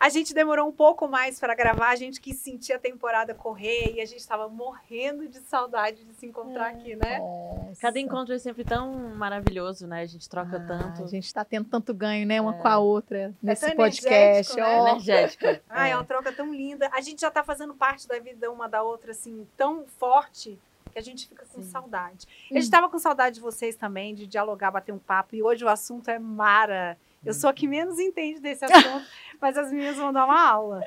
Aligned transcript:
A 0.00 0.08
gente 0.08 0.32
demorou 0.32 0.66
um 0.66 0.72
pouco 0.72 1.06
mais 1.06 1.38
para 1.38 1.54
gravar, 1.54 1.90
a 1.90 1.96
gente 1.96 2.22
quis 2.22 2.38
sentir 2.38 2.72
a 2.72 2.78
temporada 2.78 3.34
correr 3.34 3.92
e 3.94 4.00
a 4.00 4.06
gente 4.06 4.20
estava 4.20 4.48
morrendo 4.48 5.28
de 5.28 5.40
saudade 5.40 6.02
de 6.06 6.14
se 6.14 6.24
encontrar 6.24 6.70
é, 6.70 6.74
aqui, 6.74 6.96
né? 6.96 7.18
Nossa. 7.18 7.78
Cada 7.82 8.00
encontro 8.00 8.32
é 8.34 8.38
sempre 8.38 8.64
tão 8.64 9.14
maravilhoso, 9.14 9.86
né? 9.86 10.00
A 10.00 10.06
gente 10.06 10.26
troca 10.26 10.56
ah, 10.56 10.66
tanto. 10.66 11.04
A 11.04 11.06
gente 11.06 11.26
está 11.26 11.44
tendo 11.44 11.68
tanto 11.68 11.92
ganho, 11.92 12.26
né? 12.26 12.40
Uma 12.40 12.56
é. 12.56 12.58
com 12.58 12.68
a 12.68 12.78
outra 12.78 13.18
é 13.18 13.32
nesse 13.42 13.66
é 13.66 13.74
podcast. 13.74 14.56
Né? 14.56 14.62
Oh. 14.64 14.88
Energética. 14.88 15.62
Ai, 15.68 15.90
é. 15.90 15.96
uma 15.96 16.04
troca 16.04 16.32
tão 16.32 16.50
linda. 16.50 16.88
A 16.94 17.02
gente 17.02 17.20
já 17.20 17.28
está 17.28 17.44
fazendo 17.44 17.74
parte 17.74 18.08
da 18.08 18.18
vida 18.18 18.50
uma 18.50 18.70
da 18.70 18.82
outra, 18.82 19.10
assim, 19.10 19.46
tão 19.54 19.84
forte 19.98 20.58
que 20.90 20.98
a 20.98 21.02
gente 21.02 21.28
fica 21.28 21.44
com 21.44 21.60
Sim. 21.62 21.68
saudade. 21.68 22.26
Hum. 22.26 22.52
A 22.52 22.54
gente 22.54 22.64
estava 22.64 22.88
com 22.88 22.98
saudade 22.98 23.34
de 23.34 23.40
vocês 23.42 23.76
também, 23.76 24.14
de 24.14 24.26
dialogar, 24.26 24.70
bater 24.70 24.92
um 24.92 24.98
papo, 24.98 25.36
e 25.36 25.42
hoje 25.42 25.62
o 25.62 25.68
assunto 25.68 26.08
é 26.08 26.18
Mara. 26.18 26.96
Eu 27.24 27.34
sou 27.34 27.50
a 27.50 27.52
que 27.52 27.68
menos 27.68 27.98
entende 27.98 28.40
desse 28.40 28.64
assunto, 28.64 29.06
mas 29.40 29.56
as 29.56 29.72
meninas 29.72 29.96
vão 29.96 30.12
dar 30.12 30.24
uma 30.24 30.48
aula. 30.48 30.82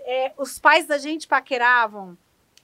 É, 0.00 0.32
os 0.36 0.58
pais 0.58 0.86
da 0.86 0.98
gente 0.98 1.26
paqueravam 1.26 2.16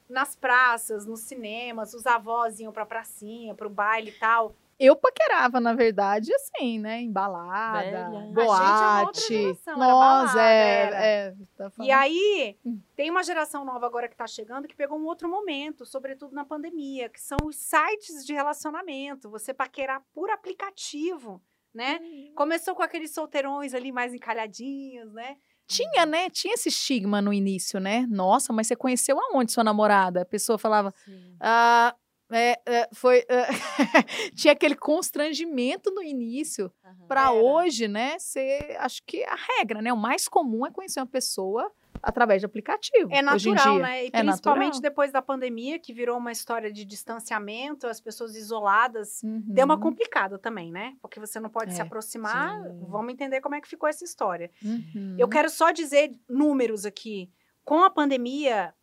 nas 0.09 0.37
praças, 0.37 1.07
nos 1.07 1.21
cinemas, 1.21 1.95
os 1.95 2.07
avós 2.07 2.61
iam 2.61 2.73
pra 2.73 2.87
pracinha, 2.87 3.55
pro 3.55 3.71
baile 3.71 4.11
e 4.11 4.19
tal. 4.19 4.55
Eu 4.79 4.97
paquerava, 4.97 5.61
na 5.61 5.75
verdade, 5.75 6.35
assim, 6.35 6.79
né? 6.79 7.01
Embalada, 7.01 7.83
Velha. 7.85 8.09
boate. 8.33 9.29
Geração, 9.29 9.79
Nós, 9.79 10.35
é, 10.35 11.29
é 11.29 11.35
tá 11.57 11.71
E 11.79 11.91
aí, 11.93 12.59
hum. 12.65 12.81
tem 12.97 13.09
uma 13.09 13.23
geração 13.23 13.65
nova 13.65 13.87
agora 13.87 14.09
que 14.09 14.17
tá 14.17 14.27
chegando 14.27 14.67
que 14.67 14.75
pegou 14.75 14.99
um 14.99 15.05
outro 15.05 15.29
momento, 15.29 15.87
sobretudo 15.87 16.35
na 16.35 16.45
pandemia, 16.45 17.09
que 17.09 17.21
são 17.21 17.39
os 17.45 17.55
sites 17.55 18.27
de 18.27 18.33
relacionamento. 18.33 19.31
Você 19.31 19.55
paquerar 19.55 20.03
por 20.13 20.31
aplicativo 20.31 21.41
né? 21.75 21.99
Uhum. 22.03 22.33
Começou 22.35 22.75
com 22.75 22.83
aqueles 22.83 23.13
solteirões 23.13 23.75
ali 23.75 23.93
mais 23.93 24.15
encalhadinhos, 24.15 25.13
né? 25.13 25.37
Tinha, 25.67 26.05
né? 26.05 26.29
Tinha 26.29 26.55
esse 26.55 26.69
estigma 26.69 27.23
no 27.23 27.33
início, 27.33 27.81
né? 27.81 28.07
Nossa, 28.11 28.53
mas 28.53 28.67
você 28.67 28.77
conheceu 28.77 29.19
aonde 29.19 29.53
sua 29.53 29.65
namorada? 29.65 30.23
A 30.23 30.27
pessoa 30.27 30.59
falava, 30.59 30.93
ah, 31.41 31.95
é, 32.31 32.61
é, 32.67 32.89
foi. 32.93 33.25
É, 33.29 33.47
tinha 34.35 34.53
aquele 34.53 34.75
constrangimento 34.75 35.91
no 35.91 36.03
início. 36.03 36.73
Uhum, 36.85 37.07
para 37.07 37.33
hoje, 37.33 37.89
né? 37.89 38.19
Ser, 38.19 38.77
acho 38.81 39.03
que 39.07 39.23
a 39.25 39.37
regra, 39.59 39.81
né? 39.81 39.93
O 39.93 39.97
mais 39.97 40.29
comum 40.29 40.67
é 40.67 40.71
conhecer 40.71 41.01
uma 41.01 41.07
pessoa 41.07 41.71
através 42.03 42.41
de 42.43 42.47
aplicativo. 42.47 43.09
É 43.13 43.23
natural, 43.23 43.79
né? 43.79 44.05
E 44.05 44.11
é 44.13 44.23
principalmente 44.23 44.75
natural. 44.75 44.83
depois 44.83 45.13
da 45.13 45.23
pandemia, 45.23 45.79
que 45.79 45.93
virou 45.93 46.19
uma 46.19 46.33
história 46.33 46.73
de 46.73 46.85
distanciamento, 46.85 47.87
as 47.87 48.01
pessoas 48.01 48.35
isoladas, 48.35 49.23
uhum. 49.23 49.43
deu 49.47 49.65
uma 49.65 49.79
complicada 49.79 50.39
também, 50.39 50.73
né? 50.73 50.97
Porque 51.01 51.21
você 51.21 51.39
não 51.39 51.49
pode 51.49 51.71
é, 51.71 51.75
se 51.75 51.81
aproximar. 51.81 52.61
Sim. 52.63 52.87
Vamos 52.89 53.13
entender 53.13 53.41
como 53.41 53.55
é 53.55 53.61
que 53.61 53.69
ficou 53.69 53.89
essa 53.89 54.05
história. 54.05 54.51
Uhum. 54.63 55.17
Eu 55.19 55.29
quero 55.29 55.49
só 55.49 55.71
dizer 55.71 56.11
números 56.29 56.85
aqui. 56.85 57.31
Com 57.65 57.85
a 57.85 57.91
pandemia, 57.91 58.75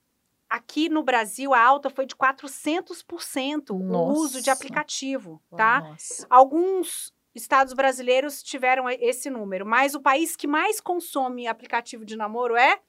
aqui 0.50 0.88
no 0.88 1.04
Brasil, 1.04 1.54
a 1.54 1.62
alta 1.62 1.90
foi 1.90 2.06
de 2.06 2.16
400% 2.16 3.70
Nossa. 3.70 3.98
o 3.98 4.12
uso 4.14 4.42
de 4.42 4.50
aplicativo, 4.50 5.42
tá? 5.58 5.82
Nossa. 5.82 6.26
Alguns 6.30 7.14
estados 7.36 7.74
brasileiros 7.74 8.42
tiveram 8.42 8.90
esse 8.90 9.30
número, 9.30 9.66
mas 9.66 9.94
o 9.94 10.02
país 10.02 10.36
que 10.36 10.48
mais 10.48 10.80
consome 10.80 11.48
aplicativo 11.48 12.06
de 12.06 12.16
namoro 12.16 12.56
é 12.56 12.80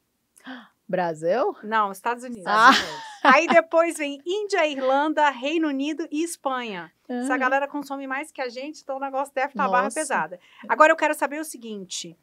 Brasil? 0.88 1.56
Não, 1.62 1.92
Estados 1.92 2.24
Unidos. 2.24 2.46
Ah. 2.46 2.72
Aí 3.22 3.46
depois 3.48 3.96
vem 3.96 4.20
Índia, 4.26 4.66
Irlanda, 4.66 5.30
Reino 5.30 5.68
Unido 5.68 6.06
e 6.10 6.24
Espanha. 6.24 6.90
Uhum. 7.08 7.20
Essa 7.20 7.36
galera 7.36 7.68
consome 7.68 8.06
mais 8.06 8.32
que 8.32 8.42
a 8.42 8.48
gente, 8.48 8.82
então 8.82 8.96
o 8.96 9.00
negócio 9.00 9.32
deve 9.32 9.48
estar 9.48 9.66
tá 9.66 9.70
barra 9.70 9.90
pesada. 9.90 10.40
Agora 10.68 10.92
eu 10.92 10.96
quero 10.96 11.14
saber 11.14 11.40
o 11.40 11.44
seguinte: 11.44 12.18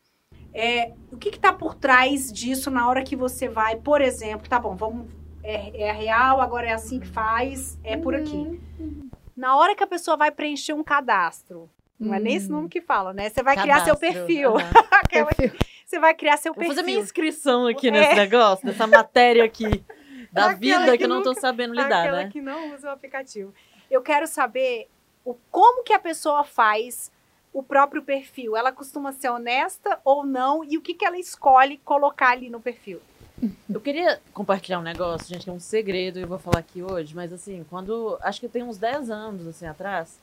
é, 0.54 0.94
o 1.12 1.18
que 1.18 1.30
está 1.30 1.54
por 1.54 1.76
trás 1.76 2.32
disso 2.32 2.70
na 2.70 2.90
hora 2.90 3.04
que 3.04 3.16
você 3.16 3.48
vai, 3.48 3.78
por 3.78 4.02
exemplo, 4.02 4.50
tá 4.50 4.60
bom, 4.60 4.76
vamos. 4.76 5.08
É, 5.44 5.84
é 5.84 5.92
real, 5.94 6.42
agora 6.42 6.68
é 6.68 6.74
assim 6.74 7.00
que 7.00 7.08
faz, 7.08 7.80
é 7.82 7.96
por 7.96 8.14
aqui. 8.14 8.36
Uhum. 8.36 9.10
Na 9.36 9.56
hora 9.56 9.76
que 9.76 9.84
a 9.84 9.88
pessoa 9.88 10.18
vai 10.18 10.30
preencher 10.30 10.74
um 10.74 10.84
cadastro, 10.84 11.70
não 12.00 12.14
é 12.14 12.20
nem 12.20 12.36
esse 12.36 12.50
nome 12.50 12.66
hum. 12.66 12.70
que 12.70 12.82
fala, 12.82 13.14
né? 13.14 13.30
Você 13.30 13.42
vai 13.42 13.56
cadastro. 13.56 13.84
criar 13.84 13.86
seu 13.86 13.98
perfil. 13.98 14.54
Uhum. 14.54 14.60
Aquela... 14.92 15.28
perfil. 15.28 15.60
Você 15.88 16.00
vai 16.00 16.14
criar 16.14 16.36
seu 16.36 16.54
perfil. 16.54 16.68
Vou 16.68 16.76
fazer 16.76 16.86
minha 16.86 17.00
inscrição 17.00 17.66
aqui 17.66 17.90
nesse 17.90 18.12
é. 18.12 18.16
negócio, 18.16 18.66
dessa 18.66 18.86
matéria 18.86 19.46
aqui 19.46 19.86
da 20.34 20.54
vida 20.54 20.92
que, 20.92 20.98
que 20.98 21.04
eu 21.06 21.08
não 21.08 21.24
tô 21.24 21.34
sabendo 21.34 21.74
lidar, 21.74 22.12
né? 22.12 22.30
que 22.30 22.42
não 22.42 22.76
usa 22.76 22.90
o 22.90 22.92
aplicativo. 22.92 23.54
Eu 23.90 24.02
quero 24.02 24.28
saber 24.28 24.90
o, 25.24 25.34
como 25.50 25.86
que 25.86 25.94
a 25.94 26.00
pessoa 26.00 26.44
faz 26.44 27.10
o 27.54 27.64
próprio 27.64 28.04
perfil. 28.04 28.58
Ela 28.58 28.70
costuma 28.70 29.14
ser 29.14 29.30
honesta 29.30 29.98
ou 30.04 30.26
não? 30.26 30.62
E 30.62 30.78
o 30.78 30.82
que, 30.82 30.94
que 30.94 31.06
ela 31.06 31.18
escolhe 31.18 31.78
colocar 31.78 32.32
ali 32.32 32.50
no 32.50 32.60
perfil? 32.60 33.00
Eu 33.70 33.80
queria 33.80 34.20
compartilhar 34.34 34.80
um 34.80 34.84
negócio, 34.84 35.30
gente, 35.30 35.46
que 35.46 35.50
é 35.50 35.54
um 35.54 35.60
segredo 35.60 36.20
e 36.20 36.24
eu 36.24 36.28
vou 36.28 36.38
falar 36.38 36.60
aqui 36.60 36.84
hoje, 36.84 37.16
mas 37.16 37.32
assim, 37.32 37.66
quando. 37.70 38.18
Acho 38.22 38.42
que 38.42 38.50
tem 38.50 38.62
uns 38.62 38.78
10 38.78 39.10
anos 39.10 39.48
assim 39.48 39.66
atrás, 39.66 40.20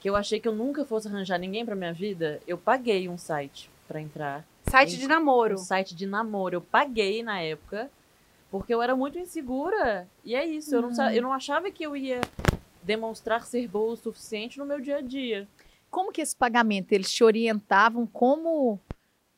que 0.00 0.10
eu 0.10 0.16
achei 0.16 0.40
que 0.40 0.48
eu 0.48 0.54
nunca 0.54 0.84
fosse 0.84 1.06
arranjar 1.06 1.38
ninguém 1.38 1.64
pra 1.64 1.76
minha 1.76 1.92
vida, 1.92 2.40
eu 2.44 2.58
paguei 2.58 3.08
um 3.08 3.16
site 3.16 3.70
para 3.86 4.00
entrar 4.00 4.44
Site 4.68 4.96
de 4.96 5.06
namoro. 5.06 5.54
Um 5.54 5.58
site 5.58 5.94
de 5.94 6.06
namoro. 6.06 6.56
Eu 6.56 6.60
paguei 6.60 7.22
na 7.22 7.40
época, 7.40 7.90
porque 8.50 8.74
eu 8.74 8.82
era 8.82 8.96
muito 8.96 9.18
insegura. 9.18 10.08
E 10.24 10.34
é 10.34 10.44
isso, 10.44 10.74
eu, 10.74 10.82
não, 10.82 11.10
eu 11.10 11.22
não 11.22 11.32
achava 11.32 11.70
que 11.70 11.84
eu 11.84 11.96
ia 11.96 12.20
demonstrar 12.82 13.44
ser 13.44 13.66
boa 13.68 13.92
o 13.92 13.96
suficiente 13.96 14.58
no 14.58 14.66
meu 14.66 14.80
dia 14.80 14.98
a 14.98 15.00
dia. 15.00 15.48
Como 15.90 16.12
que 16.12 16.20
esse 16.20 16.36
pagamento, 16.36 16.92
eles 16.92 17.12
te 17.12 17.24
orientavam 17.24 18.06
como 18.06 18.78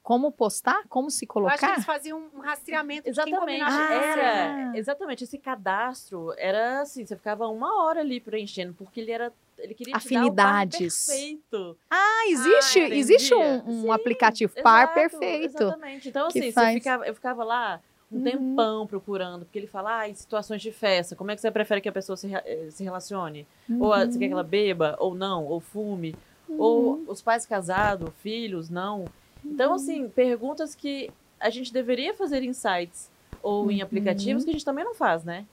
como 0.09 0.33
postar, 0.33 0.85
como 0.89 1.11
se 1.11 1.27
colocar? 1.27 1.53
Eu 1.53 1.55
acho 1.55 1.67
que 1.67 1.73
eles 1.73 1.85
faziam 1.85 2.31
um 2.35 2.41
rastreamento 2.41 3.07
exatamente. 3.07 3.63
Ah, 3.63 3.93
era, 3.93 4.79
exatamente, 4.79 5.25
esse 5.25 5.37
cadastro 5.37 6.33
era 6.39 6.81
assim, 6.81 7.05
você 7.05 7.15
ficava 7.15 7.47
uma 7.47 7.85
hora 7.85 8.01
ali 8.01 8.19
preenchendo, 8.19 8.73
porque 8.73 9.01
ele 9.01 9.13
era 9.13 9.31
ele 9.59 9.75
queria 9.75 9.95
afinidades. 9.95 11.05
Te 11.05 11.11
dar 11.11 11.13
perfeito. 11.13 11.77
Ah, 11.91 12.25
existe, 12.27 12.81
ah, 12.81 12.89
existe 12.89 13.35
um, 13.35 13.85
um 13.85 13.93
aplicativo 13.93 14.51
exato, 14.51 14.63
par 14.65 14.95
perfeito. 14.95 15.63
Exatamente. 15.63 16.09
Então 16.09 16.29
assim, 16.29 16.53
faz... 16.53 16.73
ficava, 16.73 17.07
eu 17.07 17.15
ficava 17.15 17.45
lá 17.45 17.79
um 18.11 18.17
uhum. 18.17 18.25
tempão 18.25 18.87
procurando, 18.87 19.45
porque 19.45 19.59
ele 19.59 19.67
fala, 19.67 19.99
ah, 19.99 20.09
em 20.09 20.15
situações 20.15 20.63
de 20.63 20.73
festa, 20.73 21.15
como 21.15 21.33
é 21.33 21.35
que 21.35 21.43
você 21.43 21.51
prefere 21.51 21.83
que 21.83 21.89
a 21.91 21.93
pessoa 21.93 22.17
se, 22.17 22.35
eh, 22.35 22.69
se 22.71 22.83
relacione? 22.83 23.47
Uhum. 23.69 23.83
Ou 23.83 23.89
você 23.91 24.19
quer 24.19 24.29
que 24.29 24.33
ela 24.33 24.43
beba, 24.43 24.97
ou 24.99 25.15
não, 25.15 25.45
ou 25.45 25.61
fume, 25.61 26.17
uhum. 26.49 26.57
ou 26.59 27.05
os 27.09 27.21
pais 27.21 27.45
casados, 27.45 28.09
filhos, 28.23 28.71
não. 28.71 29.05
Então, 29.45 29.75
assim, 29.75 30.09
perguntas 30.09 30.75
que 30.75 31.11
a 31.39 31.51
gente 31.51 31.73
deveria 31.73 32.15
fazer 32.15 32.43
em 32.43 32.53
sites 32.53 33.11
ou 33.43 33.71
em 33.71 33.79
uhum. 33.79 33.85
aplicativos 33.85 34.45
que 34.45 34.51
a 34.51 34.53
gente 34.53 34.65
também 34.65 34.85
não 34.85 34.95
faz, 34.95 35.25
né? 35.25 35.47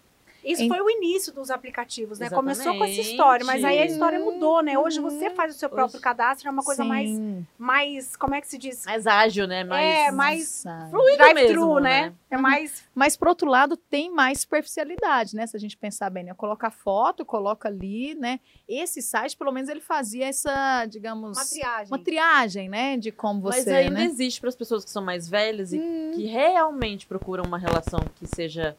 Isso 0.45 0.61
em... 0.61 0.67
foi 0.67 0.79
o 0.79 0.89
início 0.89 1.33
dos 1.33 1.50
aplicativos, 1.50 2.19
né? 2.19 2.28
Exatamente. 2.28 2.57
Começou 2.57 2.78
com 2.78 2.85
essa 2.85 3.01
história, 3.01 3.46
mas 3.46 3.64
aí 3.64 3.79
a 3.79 3.85
história 3.85 4.20
mudou, 4.20 4.61
né? 4.61 4.78
Hoje 4.78 4.99
você 4.99 5.29
uhum. 5.29 5.35
faz 5.35 5.55
o 5.55 5.58
seu 5.58 5.67
próprio 5.67 5.97
Hoje... 5.97 6.03
cadastro, 6.03 6.47
é 6.47 6.52
uma 6.52 6.64
coisa 6.64 6.85
mais, 6.85 7.09
mais, 7.58 8.16
como 8.16 8.35
é 8.35 8.41
que 8.41 8.47
se 8.47 8.58
diz? 8.58 8.85
Mais 8.85 9.08
ágil, 9.08 9.47
né? 9.47 9.64
Mais, 9.64 9.96
é, 9.96 10.11
mais 10.11 10.64
fluido 10.91 11.17
drive-thru, 11.17 11.79
né? 11.79 12.09
né? 12.09 12.14
É 12.29 12.37
mais... 12.37 12.84
Mas, 12.93 13.17
por 13.17 13.28
outro 13.28 13.49
lado, 13.49 13.75
tem 13.75 14.11
mais 14.11 14.41
superficialidade, 14.41 15.35
né? 15.35 15.47
Se 15.47 15.58
a 15.58 15.59
gente 15.59 15.75
pensar 15.75 16.09
bem, 16.11 16.23
né? 16.23 16.34
Coloca 16.35 16.70
foto, 16.70 17.25
coloca 17.25 17.67
ali, 17.67 18.14
né? 18.14 18.40
Esse 18.67 19.02
site, 19.02 19.35
pelo 19.35 19.52
menos, 19.52 19.70
ele 19.70 19.81
fazia 19.81 20.28
essa, 20.28 20.85
digamos... 20.85 21.37
Uma 21.37 21.46
triagem. 21.46 21.87
Uma 21.87 21.99
triagem, 21.99 22.70
né? 22.70 22.97
De 22.97 23.11
como 23.11 23.41
você, 23.41 23.58
Mas 23.58 23.67
ainda 23.67 23.99
né? 23.99 24.05
existe 24.05 24.40
para 24.40 24.49
as 24.49 24.55
pessoas 24.55 24.85
que 24.85 24.91
são 24.91 25.03
mais 25.03 25.28
velhas 25.28 25.73
e 25.73 25.79
hum. 25.79 26.11
que 26.14 26.25
realmente 26.25 27.08
procuram 27.08 27.43
uma 27.46 27.58
relação 27.58 27.99
que 28.16 28.28
seja 28.28 28.78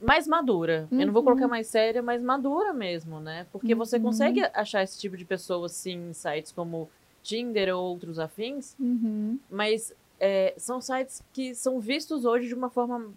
mais 0.00 0.26
madura. 0.26 0.88
Uhum. 0.90 1.00
Eu 1.00 1.06
não 1.06 1.12
vou 1.12 1.22
colocar 1.22 1.44
uhum. 1.44 1.50
mais 1.50 1.66
séria, 1.66 2.02
mas 2.02 2.22
madura 2.22 2.72
mesmo, 2.72 3.20
né? 3.20 3.46
Porque 3.52 3.72
uhum. 3.72 3.78
você 3.78 4.00
consegue 4.00 4.42
achar 4.54 4.82
esse 4.82 4.98
tipo 4.98 5.16
de 5.16 5.24
pessoa, 5.24 5.68
sim, 5.68 6.10
em 6.10 6.12
sites 6.12 6.52
como 6.52 6.88
Tinder 7.22 7.74
ou 7.76 7.84
outros 7.84 8.18
afins, 8.18 8.74
uhum. 8.80 9.38
mas 9.50 9.94
é, 10.18 10.54
são 10.56 10.80
sites 10.80 11.22
que 11.32 11.54
são 11.54 11.78
vistos 11.80 12.24
hoje 12.24 12.48
de 12.48 12.54
uma 12.54 12.70
forma 12.70 13.12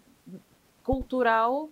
cultural, 0.82 1.70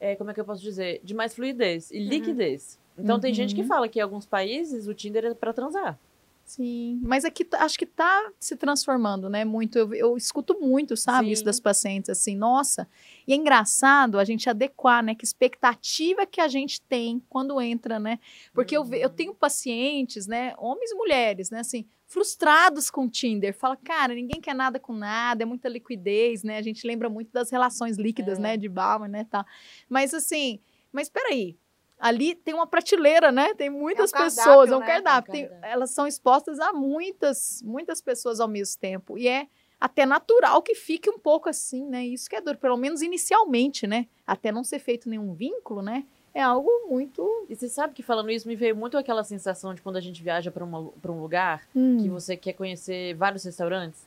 é, 0.00 0.16
como 0.16 0.30
é 0.30 0.34
que 0.34 0.40
eu 0.40 0.44
posso 0.44 0.62
dizer? 0.62 1.00
De 1.04 1.14
mais 1.14 1.34
fluidez 1.34 1.90
e 1.90 1.98
uhum. 1.98 2.08
liquidez. 2.08 2.78
Então 2.96 3.18
tem 3.18 3.34
gente 3.34 3.54
que 3.54 3.62
uhum. 3.62 3.66
fala 3.66 3.88
que 3.88 3.98
em 3.98 4.02
alguns 4.02 4.24
países 4.24 4.86
o 4.86 4.94
Tinder 4.94 5.24
é 5.24 5.34
para 5.34 5.52
transar. 5.52 5.98
Sim, 6.44 7.00
mas 7.02 7.24
aqui 7.24 7.46
acho 7.54 7.78
que 7.78 7.86
tá 7.86 8.30
se 8.38 8.54
transformando, 8.54 9.30
né? 9.30 9.46
Muito. 9.46 9.78
Eu, 9.78 9.94
eu 9.94 10.16
escuto 10.16 10.58
muito, 10.60 10.94
sabe, 10.94 11.28
Sim. 11.28 11.32
isso 11.32 11.44
das 11.44 11.58
pacientes, 11.58 12.10
assim, 12.10 12.36
nossa. 12.36 12.86
E 13.26 13.32
é 13.32 13.36
engraçado 13.36 14.18
a 14.18 14.24
gente 14.24 14.48
adequar, 14.48 15.02
né? 15.02 15.14
Que 15.14 15.24
expectativa 15.24 16.26
que 16.26 16.42
a 16.42 16.48
gente 16.48 16.82
tem 16.82 17.22
quando 17.30 17.58
entra, 17.60 17.98
né? 17.98 18.18
Porque 18.52 18.76
uhum. 18.76 18.92
eu, 18.92 19.00
eu 19.00 19.10
tenho 19.10 19.34
pacientes, 19.34 20.26
né? 20.26 20.54
Homens 20.58 20.90
e 20.90 20.94
mulheres, 20.94 21.50
né? 21.50 21.60
Assim, 21.60 21.86
frustrados 22.06 22.90
com 22.90 23.06
o 23.06 23.10
Tinder. 23.10 23.54
Fala, 23.54 23.76
cara, 23.76 24.14
ninguém 24.14 24.40
quer 24.40 24.54
nada 24.54 24.78
com 24.78 24.92
nada, 24.92 25.42
é 25.42 25.46
muita 25.46 25.68
liquidez, 25.68 26.42
né? 26.42 26.58
A 26.58 26.62
gente 26.62 26.86
lembra 26.86 27.08
muito 27.08 27.32
das 27.32 27.50
relações 27.50 27.96
líquidas, 27.96 28.38
é. 28.38 28.42
né? 28.42 28.56
De 28.58 28.68
Bauman, 28.68 29.08
né? 29.08 29.24
Tá. 29.24 29.46
Mas 29.88 30.12
assim, 30.12 30.60
mas 30.92 31.08
peraí 31.08 31.56
ali 32.04 32.34
tem 32.34 32.52
uma 32.52 32.66
prateleira, 32.66 33.32
né? 33.32 33.54
Tem 33.54 33.70
muitas 33.70 34.12
é 34.12 34.16
um 34.18 34.24
pessoas, 34.24 34.70
é 34.70 34.76
um 34.76 34.80
cardápio. 34.80 35.32
Né? 35.32 35.46
Tem, 35.48 35.58
elas 35.62 35.90
são 35.90 36.06
expostas 36.06 36.60
a 36.60 36.70
muitas, 36.70 37.62
muitas 37.64 38.02
pessoas 38.02 38.40
ao 38.40 38.48
mesmo 38.48 38.78
tempo. 38.78 39.16
E 39.16 39.26
é 39.26 39.46
até 39.80 40.04
natural 40.04 40.60
que 40.60 40.74
fique 40.74 41.08
um 41.08 41.18
pouco 41.18 41.48
assim, 41.48 41.86
né? 41.86 42.04
Isso 42.04 42.28
que 42.28 42.36
é 42.36 42.42
duro, 42.42 42.58
pelo 42.58 42.76
menos 42.76 43.00
inicialmente, 43.00 43.86
né? 43.86 44.06
Até 44.26 44.52
não 44.52 44.62
ser 44.62 44.80
feito 44.80 45.08
nenhum 45.08 45.32
vínculo, 45.32 45.80
né? 45.80 46.04
É 46.34 46.42
algo 46.42 46.68
muito. 46.90 47.46
E 47.48 47.56
você 47.56 47.70
sabe 47.70 47.94
que 47.94 48.02
falando 48.02 48.30
isso 48.30 48.46
me 48.46 48.54
veio 48.54 48.76
muito 48.76 48.98
aquela 48.98 49.24
sensação 49.24 49.72
de 49.72 49.80
quando 49.80 49.96
a 49.96 50.00
gente 50.00 50.22
viaja 50.22 50.50
para 50.50 50.62
um 50.62 51.22
lugar 51.22 51.66
hum. 51.74 52.02
que 52.02 52.10
você 52.10 52.36
quer 52.36 52.52
conhecer 52.52 53.14
vários 53.14 53.44
restaurantes. 53.44 54.02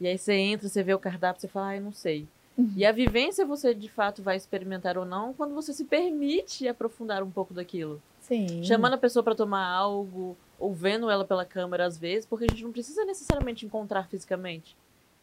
E 0.00 0.08
aí 0.08 0.18
você 0.18 0.32
entra, 0.32 0.68
você 0.68 0.82
vê 0.82 0.92
o 0.94 0.98
cardápio, 0.98 1.40
você 1.40 1.46
fala, 1.46 1.68
ah, 1.68 1.76
eu 1.76 1.82
não 1.82 1.92
sei. 1.92 2.26
Uhum. 2.56 2.72
E 2.74 2.86
a 2.86 2.92
vivência 2.92 3.44
você 3.44 3.74
de 3.74 3.88
fato 3.88 4.22
vai 4.22 4.36
experimentar 4.36 4.96
ou 4.96 5.04
não 5.04 5.32
quando 5.34 5.54
você 5.54 5.72
se 5.72 5.84
permite 5.84 6.66
aprofundar 6.66 7.22
um 7.22 7.30
pouco 7.30 7.52
daquilo. 7.52 8.00
Sim. 8.20 8.62
Chamando 8.64 8.94
a 8.94 8.98
pessoa 8.98 9.22
para 9.22 9.34
tomar 9.34 9.66
algo, 9.66 10.36
ou 10.58 10.72
vendo 10.72 11.10
ela 11.10 11.24
pela 11.24 11.44
câmera 11.44 11.84
às 11.84 11.98
vezes, 11.98 12.26
porque 12.26 12.44
a 12.44 12.48
gente 12.48 12.64
não 12.64 12.72
precisa 12.72 13.04
necessariamente 13.04 13.66
encontrar 13.66 14.08
fisicamente. 14.08 14.76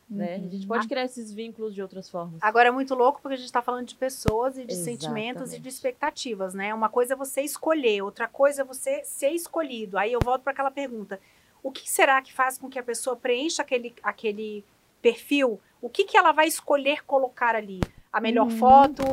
Né? 0.09 0.35
A 0.35 0.39
gente 0.39 0.67
pode 0.67 0.83
uhum. 0.83 0.89
criar 0.89 1.05
esses 1.05 1.33
vínculos 1.33 1.73
de 1.73 1.81
outras 1.81 2.09
formas. 2.09 2.37
Agora 2.41 2.69
é 2.69 2.71
muito 2.71 2.93
louco 2.93 3.19
porque 3.21 3.33
a 3.33 3.37
gente 3.37 3.47
está 3.47 3.61
falando 3.61 3.87
de 3.87 3.95
pessoas 3.95 4.57
e 4.57 4.65
de 4.65 4.73
Exatamente. 4.73 5.01
sentimentos 5.01 5.53
e 5.53 5.59
de 5.59 5.69
expectativas, 5.69 6.53
né? 6.53 6.73
Uma 6.73 6.89
coisa 6.89 7.13
é 7.13 7.15
você 7.15 7.41
escolher, 7.41 8.03
outra 8.03 8.27
coisa 8.27 8.61
é 8.61 8.65
você 8.65 9.03
ser 9.03 9.29
escolhido. 9.29 9.97
Aí 9.97 10.13
eu 10.13 10.19
volto 10.23 10.43
para 10.43 10.51
aquela 10.51 10.69
pergunta: 10.69 11.19
o 11.63 11.71
que 11.71 11.89
será 11.89 12.21
que 12.21 12.33
faz 12.33 12.57
com 12.57 12.69
que 12.69 12.77
a 12.77 12.83
pessoa 12.83 13.15
preencha 13.15 13.61
aquele, 13.63 13.95
aquele 14.03 14.63
perfil? 15.01 15.59
O 15.83 15.89
que, 15.89 16.05
que 16.05 16.15
ela 16.15 16.31
vai 16.31 16.47
escolher 16.47 17.03
colocar 17.03 17.57
ali? 17.57 17.81
A 18.11 18.21
melhor 18.21 18.45
uhum. 18.45 18.57
foto, 18.57 19.03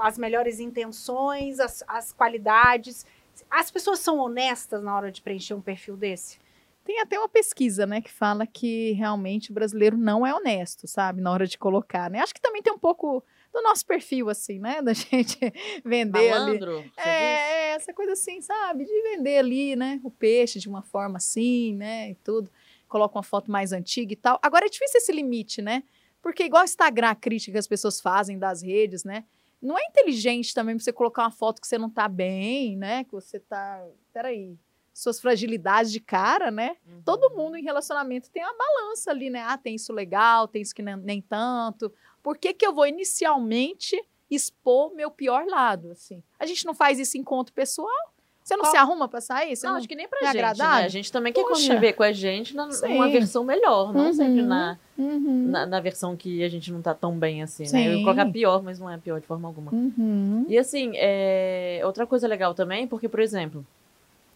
as 0.00 0.18
melhores 0.18 0.58
intenções, 0.58 1.60
as, 1.60 1.84
as 1.86 2.12
qualidades. 2.12 3.06
As 3.48 3.70
pessoas 3.70 4.00
são 4.00 4.18
honestas 4.18 4.82
na 4.82 4.96
hora 4.96 5.12
de 5.12 5.22
preencher 5.22 5.54
um 5.54 5.60
perfil 5.60 5.96
desse? 5.96 6.40
Tem 6.84 7.00
até 7.00 7.16
uma 7.16 7.28
pesquisa, 7.28 7.86
né, 7.86 8.00
que 8.00 8.10
fala 8.10 8.44
que 8.44 8.90
realmente 8.94 9.52
o 9.52 9.54
brasileiro 9.54 9.96
não 9.96 10.26
é 10.26 10.34
honesto, 10.34 10.88
sabe, 10.88 11.20
na 11.20 11.30
hora 11.30 11.46
de 11.46 11.56
colocar, 11.56 12.10
né? 12.10 12.18
Acho 12.18 12.34
que 12.34 12.40
também 12.40 12.60
tem 12.60 12.72
um 12.72 12.78
pouco 12.78 13.22
do 13.52 13.62
nosso 13.62 13.86
perfil, 13.86 14.28
assim, 14.28 14.58
né, 14.58 14.82
da 14.82 14.92
gente 14.98 15.38
vender 15.84 16.32
Malandro, 16.32 16.78
ali. 16.78 16.92
É, 16.96 17.10
é, 17.10 17.70
essa 17.76 17.94
coisa 17.94 18.14
assim, 18.14 18.40
sabe, 18.40 18.84
de 18.84 19.02
vender 19.02 19.38
ali, 19.38 19.76
né, 19.76 20.00
o 20.02 20.10
peixe 20.10 20.58
de 20.58 20.68
uma 20.68 20.82
forma 20.82 21.18
assim, 21.18 21.76
né, 21.76 22.10
e 22.10 22.14
tudo. 22.16 22.50
Coloca 22.92 23.16
uma 23.16 23.22
foto 23.22 23.50
mais 23.50 23.72
antiga 23.72 24.12
e 24.12 24.16
tal. 24.16 24.38
Agora 24.42 24.66
é 24.66 24.68
difícil 24.68 24.98
esse 24.98 25.10
limite, 25.12 25.62
né? 25.62 25.82
Porque 26.20 26.44
igual 26.44 26.60
o 26.60 26.64
Instagram, 26.66 27.08
a 27.08 27.14
crítica 27.14 27.52
que 27.52 27.58
as 27.58 27.66
pessoas 27.66 28.02
fazem 28.02 28.38
das 28.38 28.60
redes, 28.62 29.02
né? 29.02 29.24
Não 29.62 29.78
é 29.78 29.82
inteligente 29.86 30.52
também 30.52 30.78
você 30.78 30.92
colocar 30.92 31.22
uma 31.22 31.30
foto 31.30 31.58
que 31.58 31.66
você 31.66 31.78
não 31.78 31.88
tá 31.88 32.06
bem, 32.06 32.76
né? 32.76 33.04
Que 33.04 33.12
você 33.12 33.40
tá. 33.40 33.82
Peraí 34.12 34.58
suas 34.92 35.18
fragilidades 35.18 35.90
de 35.90 36.00
cara, 36.00 36.50
né? 36.50 36.76
Uhum. 36.86 37.00
Todo 37.02 37.34
mundo 37.34 37.56
em 37.56 37.62
relacionamento 37.62 38.30
tem 38.30 38.44
uma 38.44 38.54
balança 38.54 39.10
ali, 39.10 39.30
né? 39.30 39.40
Ah, 39.40 39.56
tem 39.56 39.74
isso 39.74 39.90
legal, 39.90 40.46
tem 40.46 40.60
isso 40.60 40.74
que 40.74 40.82
nem, 40.82 40.96
nem 40.96 41.22
tanto. 41.22 41.90
Por 42.22 42.36
que, 42.36 42.52
que 42.52 42.66
eu 42.66 42.74
vou 42.74 42.86
inicialmente 42.86 43.98
expor 44.30 44.94
meu 44.94 45.10
pior 45.10 45.46
lado, 45.46 45.92
assim? 45.92 46.22
A 46.38 46.44
gente 46.44 46.66
não 46.66 46.74
faz 46.74 46.98
isso 46.98 47.16
em 47.16 47.20
encontro 47.20 47.54
pessoal? 47.54 48.11
Você 48.52 48.56
não 48.56 48.64
Qual? 48.64 48.70
se 48.70 48.76
arruma 48.76 49.08
pra 49.08 49.20
sair? 49.20 49.56
Você 49.56 49.66
não, 49.66 49.72
não 49.72 49.78
acho 49.78 49.88
que 49.88 49.94
nem 49.94 50.06
pra 50.06 50.18
é 50.20 50.32
gente, 50.32 50.58
né? 50.58 50.64
A 50.64 50.88
gente 50.88 51.10
também 51.10 51.32
Poxa. 51.32 51.46
quer 51.46 51.68
conviver 51.68 51.92
com 51.94 52.02
a 52.02 52.12
gente 52.12 52.54
na, 52.54 52.66
numa 52.66 53.08
versão 53.08 53.44
melhor, 53.44 53.92
não 53.92 54.06
uhum. 54.06 54.12
sempre 54.12 54.42
na, 54.42 54.78
uhum. 54.98 55.46
na, 55.48 55.66
na, 55.66 55.80
versão 55.80 56.16
que 56.16 56.42
a 56.44 56.48
gente 56.48 56.70
não 56.70 56.82
tá 56.82 56.94
tão 56.94 57.18
bem 57.18 57.42
assim, 57.42 57.64
Sim. 57.64 57.76
né? 57.76 57.88
Eu 57.88 57.98
ia 57.98 58.04
colocar 58.04 58.26
pior, 58.30 58.62
mas 58.62 58.78
não 58.78 58.90
é 58.90 58.98
pior 58.98 59.20
de 59.20 59.26
forma 59.26 59.48
alguma. 59.48 59.72
Uhum. 59.72 60.44
E 60.48 60.58
assim, 60.58 60.92
é... 60.96 61.80
outra 61.84 62.06
coisa 62.06 62.28
legal 62.28 62.54
também, 62.54 62.86
porque, 62.86 63.08
por 63.08 63.20
exemplo, 63.20 63.64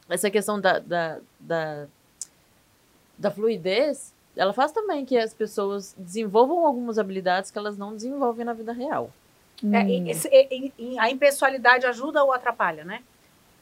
essa 0.09 0.31
questão 0.31 0.59
da, 0.59 0.79
da, 0.79 1.19
da, 1.39 1.87
da 3.19 3.31
fluidez, 3.31 4.15
ela 4.35 4.53
faz 4.53 4.73
também 4.73 5.05
que 5.05 5.19
as 5.19 5.35
pessoas 5.35 5.95
desenvolvam 5.99 6.65
algumas 6.67 6.99
habilidades 6.99 7.51
que 7.51 7.59
elas 7.59 7.77
não 7.77 7.95
desenvolvem 7.95 8.47
na 8.47 8.53
vida 8.53 8.73
real. 8.73 9.11
Hum. 9.63 9.75
É, 9.75 9.87
e, 9.89 10.13
e, 10.13 10.73
e, 10.79 10.99
a 10.99 11.11
impessoalidade 11.11 11.87
ajuda 11.87 12.23
ou 12.23 12.33
atrapalha, 12.33 12.85
né? 12.85 13.03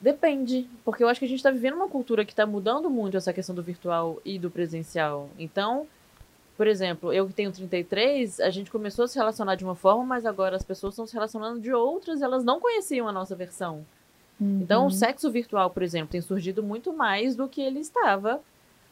Depende, 0.04 0.68
porque 0.84 1.02
eu 1.02 1.08
acho 1.08 1.18
que 1.18 1.24
a 1.24 1.28
gente 1.28 1.38
está 1.38 1.50
vivendo 1.50 1.76
uma 1.76 1.88
cultura 1.88 2.26
que 2.26 2.32
está 2.32 2.44
mudando 2.44 2.90
muito 2.90 3.16
essa 3.16 3.32
questão 3.32 3.54
do 3.54 3.62
virtual 3.62 4.20
e 4.22 4.38
do 4.38 4.50
presencial. 4.50 5.30
Então, 5.38 5.86
por 6.58 6.66
exemplo, 6.66 7.10
eu 7.10 7.26
que 7.26 7.32
tenho 7.32 7.50
33, 7.50 8.38
a 8.40 8.50
gente 8.50 8.70
começou 8.70 9.06
a 9.06 9.08
se 9.08 9.18
relacionar 9.18 9.54
de 9.54 9.64
uma 9.64 9.74
forma, 9.74 10.04
mas 10.04 10.26
agora 10.26 10.56
as 10.56 10.62
pessoas 10.62 10.92
estão 10.92 11.06
se 11.06 11.14
relacionando 11.14 11.58
de 11.58 11.72
outras, 11.72 12.20
elas 12.20 12.44
não 12.44 12.60
conheciam 12.60 13.08
a 13.08 13.12
nossa 13.12 13.34
versão. 13.34 13.76
Uhum. 14.38 14.60
Então, 14.60 14.88
o 14.88 14.90
sexo 14.90 15.30
virtual, 15.30 15.70
por 15.70 15.82
exemplo, 15.82 16.10
tem 16.10 16.20
surgido 16.20 16.62
muito 16.62 16.92
mais 16.92 17.34
do 17.34 17.48
que 17.48 17.62
ele 17.62 17.80
estava, 17.80 18.42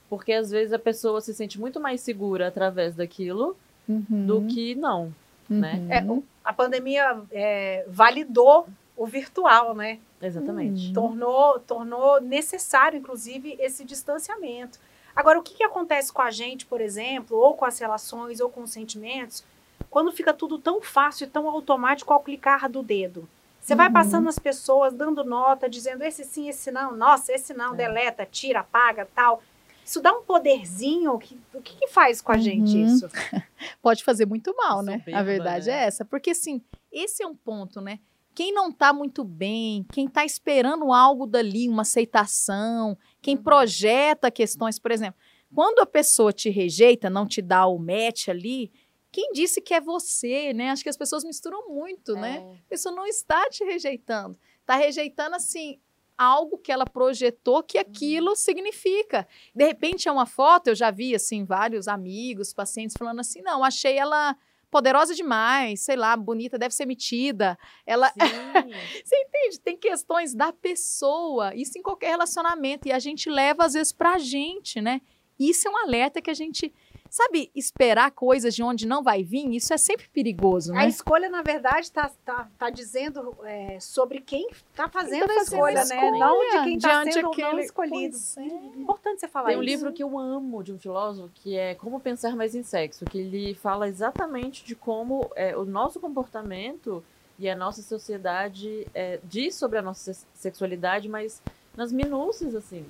porque 0.09 0.33
às 0.33 0.51
vezes 0.51 0.73
a 0.73 0.79
pessoa 0.79 1.21
se 1.21 1.35
sente 1.35 1.61
muito 1.61 1.79
mais 1.79 2.01
segura 2.01 2.49
através 2.49 2.95
daquilo 2.95 3.55
uhum. 3.87 4.27
do 4.27 4.47
que 4.47 4.75
não, 4.75 5.13
né? 5.47 5.75
uhum. 5.75 5.85
né? 5.85 5.97
É, 5.99 6.23
a 6.43 6.55
pandemia 6.55 7.21
é, 7.31 7.85
validou 7.87 8.67
o 8.97 9.05
virtual, 9.05 9.75
né? 9.75 9.99
Exatamente. 10.23 10.89
Uhum. 10.89 10.93
Tornou, 10.93 11.61
tornou 11.61 12.21
necessário, 12.21 12.99
inclusive, 12.99 13.57
esse 13.59 13.85
distanciamento. 13.85 14.79
Agora, 15.15 15.39
o 15.39 15.43
que, 15.43 15.55
que 15.55 15.65
acontece 15.65 16.13
com 16.13 16.23
a 16.23 16.31
gente, 16.31 16.65
por 16.65 16.81
exemplo, 16.81 17.37
ou 17.37 17.55
com 17.55 17.65
as 17.65 17.79
relações, 17.79 18.41
ou 18.41 18.49
com 18.49 18.63
os 18.63 18.71
sentimentos, 18.71 19.45
quando 19.91 20.13
fica 20.13 20.33
tudo 20.33 20.59
tão 20.59 20.81
fácil 20.81 21.27
e 21.27 21.31
tão 21.31 21.49
automático 21.49 22.13
ao 22.13 22.21
clicar 22.21 22.71
do 22.71 22.83
dedo? 22.83 23.29
Você 23.61 23.75
uhum. 23.75 23.77
vai 23.77 23.91
passando 23.91 24.29
as 24.29 24.39
pessoas, 24.39 24.95
dando 24.95 25.23
nota, 25.23 25.69
dizendo 25.69 26.03
esse 26.03 26.25
sim, 26.25 26.49
esse 26.49 26.71
não, 26.71 26.97
nossa, 26.97 27.33
esse 27.33 27.53
não, 27.53 27.75
é. 27.75 27.77
deleta, 27.77 28.27
tira, 28.27 28.61
apaga, 28.61 29.07
tal. 29.15 29.43
Isso 29.85 30.01
dá 30.01 30.13
um 30.13 30.23
poderzinho. 30.23 31.19
Que, 31.19 31.39
o 31.53 31.61
que, 31.61 31.77
que 31.77 31.89
faz 31.89 32.21
com 32.21 32.33
a 32.33 32.37
uhum. 32.37 32.41
gente 32.41 32.83
isso?Ode 32.83 34.03
fazer 34.05 34.27
muito 34.27 34.55
mal, 34.57 34.83
né? 34.83 35.03
a 35.13 35.23
verdade 35.23 35.67
né? 35.67 35.73
é 35.75 35.85
essa. 35.85 36.05
Porque, 36.05 36.31
assim, 36.31 36.63
esse 36.91 37.23
é 37.23 37.27
um 37.27 37.35
ponto, 37.35 37.81
né? 37.81 37.99
Quem 38.35 38.53
não 38.53 38.71
está 38.71 38.93
muito 38.93 39.25
bem, 39.25 39.85
quem 39.93 40.07
está 40.07 40.25
esperando 40.25 40.93
algo 40.93 41.27
dali, 41.27 41.69
uma 41.69 41.83
aceitação, 41.83 42.97
quem 43.21 43.37
uhum. 43.37 43.43
projeta 43.43 44.31
questões, 44.31 44.79
por 44.79 44.91
exemplo, 44.91 45.21
quando 45.55 45.81
a 45.81 45.87
pessoa 45.87 46.33
te 46.33 46.49
rejeita, 46.49 47.11
não 47.11 47.27
te 47.27 47.43
dá 47.43 47.67
o 47.67 47.79
match 47.79 48.29
ali, 48.29 48.73
quem 49.11 49.31
disse 49.33 49.61
que 49.61 49.75
é 49.75 49.81
você, 49.81 50.55
né? 50.55 50.71
Acho 50.71 50.83
que 50.83 50.89
as 50.89 50.97
pessoas 50.97 51.23
misturam 51.23 51.69
muito, 51.69 52.15
né? 52.15 52.37
é. 52.37 52.41
né? 52.41 52.61
A 52.67 52.69
pessoa 52.71 52.95
não 52.95 53.07
está 53.07 53.49
te 53.51 53.63
rejeitando. 53.63 54.39
Está 54.61 54.77
rejeitando, 54.77 55.37
assim, 55.37 55.79
algo 56.17 56.57
que 56.57 56.73
ela 56.73 56.87
projetou 56.87 57.63
que 57.63 57.77
aquilo 57.77 58.31
uhum. 58.31 58.37
significa. 58.37 59.29
De 59.55 59.67
repente 59.67 60.09
é 60.09 60.13
uma 60.13 60.25
foto, 60.25 60.69
eu 60.69 60.75
já 60.75 60.91
vi, 60.91 61.15
assim, 61.15 61.45
vários 61.45 61.89
amigos, 61.89 62.55
pacientes 62.55 62.97
falando 62.99 63.21
assim, 63.21 63.43
não, 63.43 63.63
achei 63.63 63.99
ela 63.99 64.35
poderosa 64.73 65.15
demais, 65.15 65.83
sei 65.83 65.97
lá, 65.97 66.17
bonita, 66.17 66.59
deve 66.59 66.75
ser 66.75 66.87
metida. 66.87 67.59
Ela. 67.87 68.11
Você 69.05 69.17
entende? 69.17 69.61
Tem 69.61 69.77
questões 69.77 70.35
da 70.35 70.51
pessoa, 70.51 71.55
isso 71.55 71.79
em 71.79 71.83
qualquer 71.83 72.09
relacionamento, 72.09 72.89
e 72.89 72.93
a 72.93 72.99
gente 72.99 73.29
leva, 73.29 73.67
às 73.67 73.75
vezes, 73.75 73.93
pra 73.93 74.17
gente, 74.17 74.81
né? 74.81 75.03
Isso 75.39 75.69
é 75.69 75.71
um 75.71 75.77
alerta 75.77 76.23
que 76.23 76.31
a 76.31 76.35
gente 76.35 76.73
Sabe, 77.13 77.51
esperar 77.55 78.11
coisas 78.13 78.55
de 78.55 78.63
onde 78.63 78.87
não 78.87 79.03
vai 79.03 79.23
vir, 79.23 79.55
isso 79.55 79.75
é 79.75 79.77
sempre 79.77 80.09
perigoso, 80.09 80.73
né? 80.73 80.81
A 80.81 80.87
escolha, 80.87 81.29
na 81.29 81.43
verdade, 81.43 81.81
está 81.81 82.11
tá, 82.25 82.49
tá 82.57 82.71
dizendo 82.71 83.37
é, 83.45 83.79
sobre 83.79 84.19
quem 84.19 84.49
está 84.49 84.89
fazendo, 84.89 85.27
tá 85.27 85.35
fazendo, 85.35 85.63
a 85.63 85.73
escolha, 85.75 85.85
né? 85.85 86.11
Não 86.19 86.41
de 86.41 86.65
quem 86.65 86.77
está 86.79 87.05
sendo 87.05 87.29
aquele... 87.29 87.53
não 87.53 87.59
escolhido. 87.59 88.17
É. 88.39 88.43
importante 88.81 89.21
você 89.21 89.29
falar 89.29 89.49
Tem 89.49 89.59
um 89.59 89.63
livro 89.63 89.93
que 89.93 90.03
eu 90.03 90.19
amo 90.19 90.65
de 90.65 90.73
um 90.73 90.79
filósofo 90.79 91.31
que 91.35 91.55
é 91.55 91.75
Como 91.75 92.01
Pensar 92.01 92.35
Mais 92.35 92.55
em 92.55 92.63
Sexo, 92.63 93.05
que 93.05 93.19
ele 93.19 93.55
fala 93.57 93.87
exatamente 93.87 94.65
de 94.65 94.75
como 94.75 95.31
é, 95.37 95.55
o 95.55 95.67
nosso 95.67 96.01
comportamento 96.01 97.05
e 97.39 97.47
a 97.47 97.55
nossa 97.55 97.83
sociedade 97.83 98.87
é, 98.95 99.21
diz 99.25 99.55
sobre 99.55 99.79
a 99.79 99.83
nossa 99.83 100.15
sexualidade, 100.33 101.11
mas 101.11 101.43
nas 101.77 101.93
minúcias, 101.93 102.55
assim. 102.55 102.87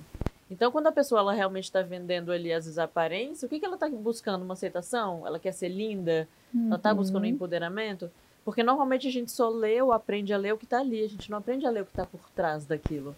Então, 0.53 0.71
quando 0.71 0.87
a 0.87 0.93
pessoa 0.93 1.23
ela 1.23 1.33
realmente 1.33 1.65
está 1.65 1.81
vendendo 1.81 2.31
ali 2.31 2.53
as 2.53 2.77
aparências, 2.77 3.43
o 3.43 3.49
que, 3.49 3.59
que 3.59 3.65
ela 3.65 3.77
está 3.77 3.89
buscando? 3.89 4.43
Uma 4.43 4.53
aceitação? 4.53 5.27
Ela 5.27 5.39
quer 5.39 5.53
ser 5.53 5.71
linda? 5.71 6.29
Uhum. 6.53 6.67
Ela 6.67 6.77
está 6.77 6.93
buscando 6.93 7.23
um 7.23 7.27
empoderamento? 7.27 8.11
Porque 8.45 8.63
normalmente 8.63 9.09
a 9.09 9.11
gente 9.11 9.31
só 9.31 9.49
lê 9.49 9.81
ou 9.81 9.93
aprende 9.93 10.31
a 10.31 10.37
ler 10.37 10.53
o 10.53 10.59
que 10.59 10.65
está 10.65 10.81
ali, 10.81 11.03
a 11.03 11.09
gente 11.09 11.31
não 11.31 11.39
aprende 11.39 11.65
a 11.65 11.71
ler 11.71 11.81
o 11.81 11.85
que 11.87 11.93
está 11.93 12.05
por 12.05 12.21
trás 12.37 12.67
daquilo. 12.67 13.17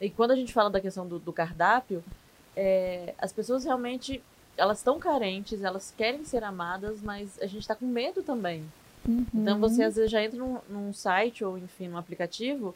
E 0.00 0.10
quando 0.10 0.32
a 0.32 0.36
gente 0.36 0.52
fala 0.52 0.68
da 0.68 0.80
questão 0.80 1.06
do, 1.06 1.20
do 1.20 1.32
cardápio, 1.32 2.02
é, 2.56 3.14
as 3.16 3.32
pessoas 3.32 3.64
realmente 3.64 4.20
elas 4.56 4.78
estão 4.78 4.98
carentes, 4.98 5.62
elas 5.62 5.94
querem 5.96 6.24
ser 6.24 6.42
amadas, 6.42 7.00
mas 7.00 7.40
a 7.40 7.46
gente 7.46 7.60
está 7.60 7.76
com 7.76 7.86
medo 7.86 8.24
também. 8.24 8.64
Uhum. 9.06 9.24
Então 9.32 9.60
você 9.60 9.84
às 9.84 9.94
vezes 9.94 10.10
já 10.10 10.20
entra 10.20 10.36
num, 10.36 10.58
num, 10.68 10.92
site 10.92 11.44
ou 11.44 11.56
enfim 11.56 11.86
num 11.86 11.98
aplicativo 11.98 12.74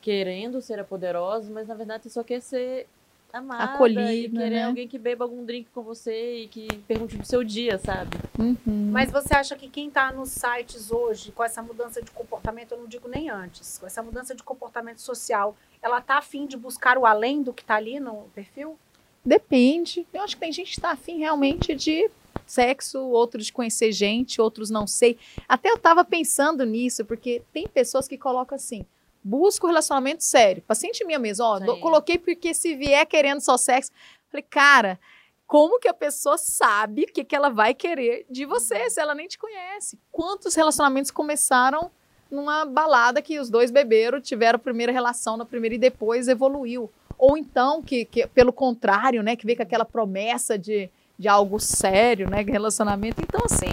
querendo 0.00 0.60
ser 0.60 0.80
a 0.80 0.84
poderosa, 0.84 1.48
mas 1.52 1.68
na 1.68 1.74
verdade 1.74 2.02
você 2.02 2.10
só 2.10 2.24
quer 2.24 2.40
ser 2.40 2.88
amada 3.32 3.74
Acolhida, 3.74 4.38
querer 4.38 4.50
né? 4.50 4.64
alguém 4.64 4.88
que 4.88 4.98
beba 4.98 5.24
algum 5.24 5.44
drink 5.44 5.68
com 5.70 5.82
você 5.82 6.42
e 6.42 6.48
que 6.48 6.66
pergunte 6.86 7.16
do 7.16 7.26
seu 7.26 7.44
dia, 7.44 7.78
sabe? 7.78 8.16
Uhum. 8.38 8.90
Mas 8.90 9.10
você 9.10 9.34
acha 9.34 9.56
que 9.56 9.68
quem 9.68 9.88
está 9.88 10.10
nos 10.12 10.30
sites 10.30 10.90
hoje, 10.90 11.30
com 11.32 11.44
essa 11.44 11.62
mudança 11.62 12.00
de 12.00 12.10
comportamento, 12.10 12.72
eu 12.72 12.78
não 12.78 12.86
digo 12.86 13.08
nem 13.08 13.28
antes, 13.28 13.78
com 13.78 13.86
essa 13.86 14.02
mudança 14.02 14.34
de 14.34 14.42
comportamento 14.42 15.00
social, 15.00 15.56
ela 15.82 16.00
tá 16.00 16.18
afim 16.18 16.46
de 16.46 16.56
buscar 16.56 16.96
o 16.96 17.04
além 17.04 17.42
do 17.42 17.52
que 17.52 17.62
está 17.62 17.76
ali 17.76 18.00
no 18.00 18.28
perfil? 18.34 18.78
Depende. 19.24 20.06
Eu 20.12 20.22
acho 20.22 20.36
que 20.36 20.40
tem 20.40 20.52
gente 20.52 20.70
que 20.70 20.78
está 20.78 20.92
afim 20.92 21.18
realmente 21.18 21.74
de 21.74 22.10
sexo, 22.46 22.98
outros 23.00 23.46
de 23.46 23.52
conhecer 23.52 23.92
gente, 23.92 24.40
outros 24.40 24.70
não 24.70 24.86
sei. 24.86 25.18
Até 25.48 25.70
eu 25.70 25.74
estava 25.74 26.04
pensando 26.04 26.64
nisso, 26.64 27.04
porque 27.04 27.42
tem 27.52 27.68
pessoas 27.68 28.08
que 28.08 28.16
colocam 28.16 28.56
assim, 28.56 28.86
busco 29.22 29.66
um 29.66 29.70
relacionamento 29.70 30.24
sério. 30.24 30.62
Paciente 30.66 31.04
minha 31.04 31.18
mesmo, 31.18 31.44
ó, 31.44 31.58
do, 31.58 31.78
coloquei 31.80 32.18
porque 32.18 32.54
se 32.54 32.74
vier 32.74 33.06
querendo 33.06 33.40
só 33.40 33.56
sexo, 33.56 33.90
falei, 34.30 34.44
cara, 34.48 34.98
como 35.46 35.80
que 35.80 35.88
a 35.88 35.94
pessoa 35.94 36.36
sabe 36.36 37.02
o 37.02 37.06
que, 37.06 37.24
que 37.24 37.34
ela 37.34 37.48
vai 37.48 37.74
querer 37.74 38.26
de 38.28 38.44
você 38.44 38.82
uhum. 38.82 38.90
se 38.90 39.00
ela 39.00 39.14
nem 39.14 39.26
te 39.26 39.38
conhece? 39.38 39.98
Quantos 40.12 40.54
relacionamentos 40.54 41.10
começaram 41.10 41.90
numa 42.30 42.66
balada 42.66 43.22
que 43.22 43.38
os 43.38 43.48
dois 43.48 43.70
beberam, 43.70 44.20
tiveram 44.20 44.56
a 44.56 44.60
primeira 44.60 44.92
relação 44.92 45.36
na 45.38 45.46
primeira 45.46 45.74
e 45.74 45.78
depois 45.78 46.28
evoluiu? 46.28 46.90
Ou 47.16 47.36
então, 47.36 47.82
que, 47.82 48.04
que 48.04 48.26
pelo 48.26 48.52
contrário, 48.52 49.22
né, 49.22 49.34
que 49.34 49.46
veio 49.46 49.56
com 49.56 49.62
aquela 49.62 49.84
promessa 49.84 50.58
de, 50.58 50.90
de 51.18 51.26
algo 51.26 51.58
sério, 51.58 52.30
né, 52.30 52.42
relacionamento. 52.42 53.22
Então, 53.22 53.40
assim, 53.44 53.72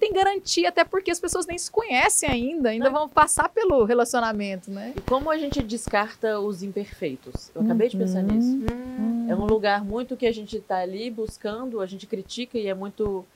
tem 0.00 0.12
garantia, 0.14 0.70
até 0.70 0.82
porque 0.82 1.10
as 1.10 1.20
pessoas 1.20 1.46
nem 1.46 1.58
se 1.58 1.70
conhecem 1.70 2.28
ainda, 2.28 2.70
ainda 2.70 2.88
vão 2.88 3.06
passar 3.06 3.50
pelo 3.50 3.84
relacionamento, 3.84 4.70
né? 4.70 4.94
E 4.96 5.00
como 5.02 5.30
a 5.30 5.36
gente 5.36 5.62
descarta 5.62 6.40
os 6.40 6.62
imperfeitos? 6.62 7.50
Eu 7.54 7.60
acabei 7.60 7.86
uhum. 7.86 7.90
de 7.90 7.96
pensar 7.98 8.24
uhum. 8.24 8.26
nisso. 8.26 8.48
Uhum. 8.48 9.26
É 9.28 9.36
um 9.36 9.44
lugar 9.44 9.84
muito 9.84 10.16
que 10.16 10.26
a 10.26 10.32
gente 10.32 10.56
está 10.56 10.78
ali 10.78 11.10
buscando, 11.10 11.82
a 11.82 11.86
gente 11.86 12.06
critica 12.06 12.58
e 12.58 12.66
é 12.66 12.74
muito 12.74 13.26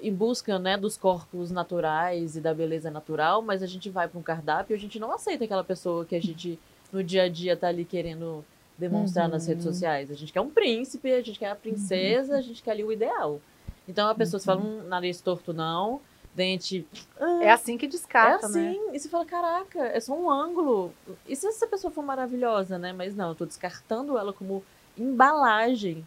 em 0.00 0.12
busca 0.12 0.58
né, 0.58 0.76
dos 0.76 0.96
corpos 0.96 1.50
naturais 1.50 2.36
e 2.36 2.40
da 2.40 2.54
beleza 2.54 2.90
natural, 2.90 3.42
mas 3.42 3.62
a 3.62 3.66
gente 3.66 3.90
vai 3.90 4.06
para 4.06 4.18
um 4.18 4.22
cardápio 4.22 4.74
e 4.74 4.76
a 4.76 4.80
gente 4.80 4.98
não 5.00 5.12
aceita 5.12 5.44
aquela 5.44 5.64
pessoa 5.64 6.04
que 6.04 6.14
a 6.14 6.22
gente 6.22 6.58
no 6.92 7.02
dia 7.02 7.24
a 7.24 7.28
dia 7.28 7.54
está 7.54 7.68
ali 7.68 7.84
querendo 7.84 8.44
demonstrar 8.78 9.26
uhum. 9.26 9.32
nas 9.32 9.46
redes 9.46 9.64
sociais. 9.64 10.10
A 10.10 10.14
gente 10.14 10.32
quer 10.32 10.40
um 10.40 10.50
príncipe, 10.50 11.12
a 11.12 11.20
gente 11.20 11.38
quer 11.38 11.50
a 11.50 11.56
princesa, 11.56 12.34
uhum. 12.34 12.38
a 12.38 12.42
gente 12.42 12.62
quer 12.62 12.70
ali 12.70 12.84
o 12.84 12.92
ideal. 12.92 13.40
Então 13.88 14.08
a 14.08 14.14
pessoa 14.14 14.40
uhum. 14.40 14.44
fala 14.44 14.60
um 14.60 14.88
nariz 14.88 15.20
torto 15.20 15.52
não, 15.52 16.00
dente. 16.34 16.86
Ah, 17.18 17.40
é 17.42 17.50
assim 17.50 17.78
que 17.78 17.86
descarta, 17.86 18.46
é 18.46 18.48
assim. 18.48 18.86
Né? 18.86 18.94
E 18.94 19.00
você 19.00 19.08
fala, 19.08 19.24
caraca, 19.24 19.80
é 19.86 19.98
só 19.98 20.14
um 20.14 20.30
ângulo. 20.30 20.92
E 21.26 21.34
se 21.34 21.46
essa 21.46 21.66
pessoa 21.66 21.90
for 21.90 22.04
maravilhosa, 22.04 22.78
né? 22.78 22.92
Mas 22.92 23.16
não, 23.16 23.30
eu 23.30 23.34
tô 23.34 23.46
descartando 23.46 24.18
ela 24.18 24.32
como 24.32 24.62
embalagem. 24.96 26.06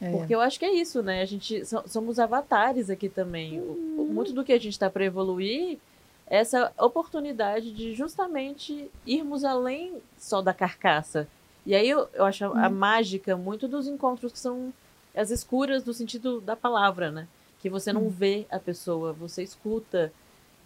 É. 0.00 0.10
Porque 0.10 0.34
eu 0.34 0.40
acho 0.40 0.58
que 0.58 0.64
é 0.64 0.72
isso, 0.72 1.02
né? 1.02 1.22
A 1.22 1.24
gente 1.24 1.62
somos 1.86 2.18
avatares 2.18 2.90
aqui 2.90 3.08
também. 3.08 3.60
Uhum. 3.60 4.08
Muito 4.10 4.32
do 4.32 4.44
que 4.44 4.52
a 4.52 4.58
gente 4.58 4.72
está 4.72 4.90
para 4.90 5.04
evoluir 5.04 5.78
é 6.26 6.38
essa 6.38 6.72
oportunidade 6.78 7.72
de 7.72 7.94
justamente 7.94 8.90
irmos 9.06 9.44
além 9.44 10.02
só 10.18 10.42
da 10.42 10.52
carcaça. 10.52 11.28
E 11.64 11.74
aí 11.74 11.88
eu, 11.88 12.08
eu 12.14 12.24
acho 12.24 12.46
uhum. 12.46 12.56
a 12.56 12.68
mágica 12.68 13.36
muito 13.36 13.66
dos 13.66 13.86
encontros 13.86 14.32
que 14.32 14.38
são 14.38 14.72
as 15.16 15.30
escuras 15.30 15.82
do 15.82 15.94
sentido 15.94 16.40
da 16.40 16.54
palavra, 16.54 17.10
né? 17.10 17.26
Que 17.58 17.70
você 17.70 17.92
não 17.92 18.06
hum. 18.06 18.10
vê 18.10 18.46
a 18.50 18.58
pessoa, 18.58 19.12
você 19.12 19.42
escuta, 19.42 20.12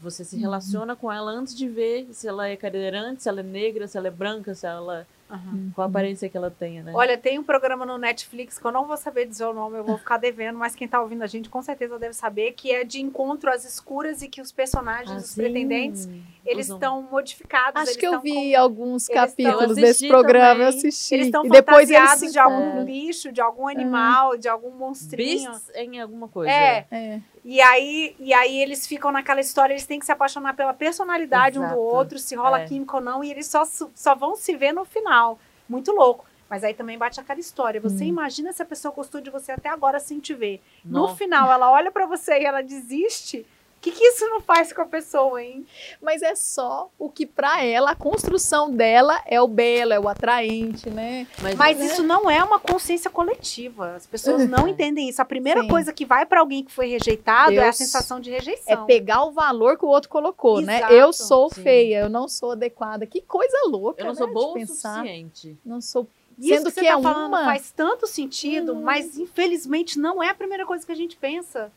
você 0.00 0.24
se 0.24 0.36
uhum. 0.36 0.42
relaciona 0.42 0.96
com 0.96 1.10
ela 1.10 1.30
antes 1.30 1.54
de 1.54 1.68
ver 1.68 2.08
se 2.12 2.26
ela 2.26 2.48
é 2.48 2.56
cadeirante, 2.56 3.22
se 3.22 3.28
ela 3.28 3.40
é 3.40 3.44
negra, 3.44 3.86
se 3.86 3.96
ela 3.96 4.08
é 4.08 4.10
branca, 4.10 4.54
se 4.54 4.66
ela 4.66 5.06
Uhum. 5.30 5.70
Qual 5.74 5.86
a 5.86 5.88
aparência 5.88 6.28
que 6.28 6.36
ela 6.36 6.50
tenha, 6.50 6.82
né? 6.82 6.92
Olha, 6.94 7.16
tem 7.16 7.38
um 7.38 7.42
programa 7.44 7.86
no 7.86 7.96
Netflix 7.96 8.58
que 8.58 8.64
eu 8.64 8.72
não 8.72 8.86
vou 8.86 8.96
saber 8.96 9.26
dizer 9.26 9.44
o 9.44 9.54
nome, 9.54 9.78
eu 9.78 9.84
vou 9.84 9.96
ficar 9.96 10.16
devendo, 10.16 10.58
mas 10.58 10.74
quem 10.74 10.88
tá 10.88 11.00
ouvindo 11.00 11.22
a 11.22 11.26
gente 11.26 11.48
com 11.48 11.62
certeza 11.62 11.98
deve 11.98 12.14
saber, 12.14 12.52
que 12.52 12.72
é 12.72 12.82
de 12.82 13.00
encontro 13.00 13.50
às 13.50 13.64
escuras 13.64 14.22
e 14.22 14.28
que 14.28 14.40
os 14.40 14.50
personagens, 14.50 15.10
ah, 15.10 15.16
os 15.16 15.30
sim. 15.30 15.42
pretendentes, 15.42 16.08
eles 16.44 16.68
estão 16.68 17.02
modificados. 17.02 17.82
Acho 17.82 17.98
que 17.98 18.06
eu 18.06 18.20
vi 18.20 18.52
com... 18.52 18.60
alguns 18.60 19.06
capítulos 19.06 19.76
desse 19.76 20.08
programa, 20.08 20.54
também. 20.54 20.62
eu 20.62 20.68
assisti. 20.68 21.14
Eles 21.14 21.26
estão 21.26 21.44
fantasiados 21.44 22.22
eles 22.22 22.32
de 22.32 22.38
algum 22.38 22.84
bicho, 22.84 23.32
de 23.32 23.40
algum 23.40 23.68
animal, 23.68 24.36
de 24.36 24.48
algum 24.48 24.70
monstrinho. 24.70 25.50
Beasts 25.50 25.70
em 25.76 26.00
alguma 26.00 26.28
coisa. 26.28 26.50
É. 26.50 26.86
é. 26.90 27.20
E 27.44 27.60
aí, 27.60 28.14
e 28.18 28.34
aí 28.34 28.58
eles 28.58 28.86
ficam 28.86 29.10
naquela 29.10 29.40
história, 29.40 29.72
eles 29.72 29.86
têm 29.86 29.98
que 29.98 30.06
se 30.06 30.12
apaixonar 30.12 30.54
pela 30.54 30.74
personalidade 30.74 31.58
Exato. 31.58 31.72
um 31.72 31.76
do 31.76 31.82
outro, 31.82 32.18
se 32.18 32.34
rola 32.34 32.60
é. 32.60 32.66
química 32.66 32.96
ou 32.96 33.02
não, 33.02 33.24
e 33.24 33.30
eles 33.30 33.46
só, 33.46 33.64
só 33.64 34.14
vão 34.14 34.36
se 34.36 34.54
ver 34.56 34.72
no 34.72 34.84
final. 34.84 35.38
Muito 35.68 35.90
louco. 35.92 36.26
Mas 36.50 36.64
aí 36.64 36.74
também 36.74 36.98
bate 36.98 37.20
aquela 37.20 37.38
história. 37.38 37.80
Você 37.80 38.02
hum. 38.04 38.08
imagina 38.08 38.52
se 38.52 38.60
a 38.60 38.66
pessoa 38.66 38.92
gostou 38.92 39.20
de 39.20 39.30
você 39.30 39.52
até 39.52 39.68
agora 39.68 40.00
sem 40.00 40.18
te 40.18 40.34
ver. 40.34 40.60
Nossa. 40.84 41.12
No 41.12 41.16
final, 41.16 41.50
ela 41.50 41.70
olha 41.70 41.92
para 41.92 42.06
você 42.06 42.40
e 42.40 42.44
ela 42.44 42.60
desiste. 42.60 43.46
O 43.80 43.82
que, 43.82 43.92
que 43.92 44.04
isso 44.04 44.28
não 44.28 44.42
faz 44.42 44.74
com 44.74 44.82
a 44.82 44.84
pessoa, 44.84 45.42
hein? 45.42 45.64
Mas 46.02 46.20
é 46.20 46.34
só 46.34 46.90
o 46.98 47.08
que 47.08 47.24
para 47.24 47.64
ela, 47.64 47.92
a 47.92 47.96
construção 47.96 48.70
dela 48.70 49.22
é 49.24 49.40
o 49.40 49.48
belo, 49.48 49.94
é 49.94 49.98
o 49.98 50.06
atraente, 50.06 50.90
né? 50.90 51.26
Mas, 51.40 51.54
Mas 51.54 51.80
isso 51.80 52.02
não 52.02 52.30
é 52.30 52.44
uma 52.44 52.60
consciência 52.60 53.10
coletiva. 53.10 53.94
As 53.94 54.06
pessoas 54.06 54.46
não 54.46 54.68
entendem 54.68 55.08
isso. 55.08 55.22
A 55.22 55.24
primeira 55.24 55.62
Sim. 55.62 55.68
coisa 55.68 55.94
que 55.94 56.04
vai 56.04 56.26
para 56.26 56.40
alguém 56.40 56.62
que 56.62 56.70
foi 56.70 56.88
rejeitado 56.88 57.54
é 57.54 57.68
a 57.68 57.72
sensação 57.72 58.20
de 58.20 58.30
rejeição. 58.30 58.84
É 58.84 58.86
pegar 58.86 59.24
o 59.24 59.32
valor 59.32 59.78
que 59.78 59.84
o 59.86 59.88
outro 59.88 60.10
colocou, 60.10 60.60
né? 60.60 60.76
Exato. 60.76 60.92
né? 60.92 61.00
Eu 61.00 61.10
sou 61.14 61.48
Sim. 61.48 61.62
feia, 61.62 62.00
eu 62.00 62.10
não 62.10 62.28
sou 62.28 62.50
adequada. 62.50 63.06
Que 63.06 63.22
coisa 63.22 63.62
louca, 63.66 64.02
Eu 64.02 64.08
não 64.08 64.12
né? 64.12 64.18
sou 64.18 64.30
boa 64.30 64.58
o 64.58 64.66
suficiente. 64.66 65.56
Não 65.64 65.80
sou 65.80 66.06
isso 66.38 66.54
Sendo 66.54 66.66
que, 66.66 66.72
que, 66.72 66.80
que 66.80 66.86
tá 66.86 66.98
é 66.98 67.02
falando 67.02 67.28
uma... 67.28 67.44
faz 67.44 67.70
tanto 67.70 68.06
sentido, 68.06 68.74
hum. 68.74 68.82
mas 68.82 69.18
infelizmente 69.18 69.98
não 69.98 70.22
é 70.22 70.28
a 70.28 70.34
primeira 70.34 70.66
coisa 70.66 70.84
que 70.84 70.92
a 70.92 70.96
gente 70.96 71.16
pensa. 71.16 71.72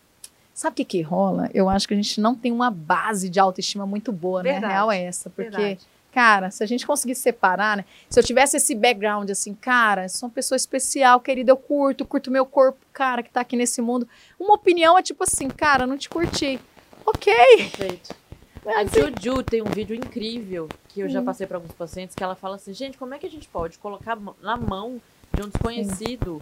Sabe 0.53 0.73
o 0.73 0.75
que, 0.75 0.85
que 0.85 1.01
rola? 1.01 1.49
Eu 1.53 1.67
acho 1.67 1.87
que 1.87 1.93
a 1.93 1.97
gente 1.97 2.21
não 2.21 2.35
tem 2.35 2.51
uma 2.51 2.69
base 2.69 3.27
de 3.27 3.39
autoestima 3.39 3.85
muito 3.87 4.11
boa, 4.11 4.43
Verdade. 4.43 4.65
né? 4.65 4.71
A 4.71 4.75
real 4.75 4.91
é 4.91 5.03
essa. 5.03 5.29
Porque, 5.29 5.49
Verdade. 5.49 5.79
cara, 6.11 6.51
se 6.51 6.63
a 6.63 6.67
gente 6.67 6.85
conseguir 6.85 7.15
separar, 7.15 7.77
né? 7.77 7.85
Se 8.07 8.19
eu 8.19 8.23
tivesse 8.23 8.57
esse 8.57 8.75
background 8.75 9.29
assim, 9.31 9.55
cara, 9.55 10.07
sou 10.07 10.29
uma 10.29 10.33
pessoa 10.33 10.55
especial, 10.55 11.19
querida, 11.19 11.51
eu 11.51 11.57
curto, 11.57 12.05
curto 12.05 12.29
meu 12.29 12.45
corpo, 12.45 12.79
cara, 12.93 13.23
que 13.23 13.31
tá 13.31 13.41
aqui 13.41 13.55
nesse 13.55 13.81
mundo. 13.81 14.07
Uma 14.39 14.53
opinião 14.53 14.95
é 14.95 15.01
tipo 15.01 15.23
assim, 15.23 15.49
cara, 15.49 15.87
não 15.87 15.97
te 15.97 16.07
curti. 16.07 16.59
Ok. 17.03 17.33
Perfeito. 17.57 18.15
A 18.65 18.81
assim. 18.81 19.01
Juju 19.21 19.43
tem 19.43 19.61
um 19.61 19.65
vídeo 19.65 19.95
incrível 19.95 20.69
que 20.87 21.01
eu 21.01 21.09
já 21.09 21.19
hum. 21.19 21.25
passei 21.25 21.45
para 21.45 21.57
alguns 21.57 21.73
pacientes 21.73 22.15
que 22.15 22.23
ela 22.23 22.35
fala 22.35 22.55
assim, 22.55 22.73
gente, 22.73 22.97
como 22.97 23.13
é 23.13 23.19
que 23.19 23.25
a 23.25 23.29
gente 23.29 23.47
pode 23.49 23.77
colocar 23.77 24.17
na 24.41 24.55
mão 24.55 25.01
de 25.33 25.41
um 25.41 25.49
desconhecido 25.49 26.39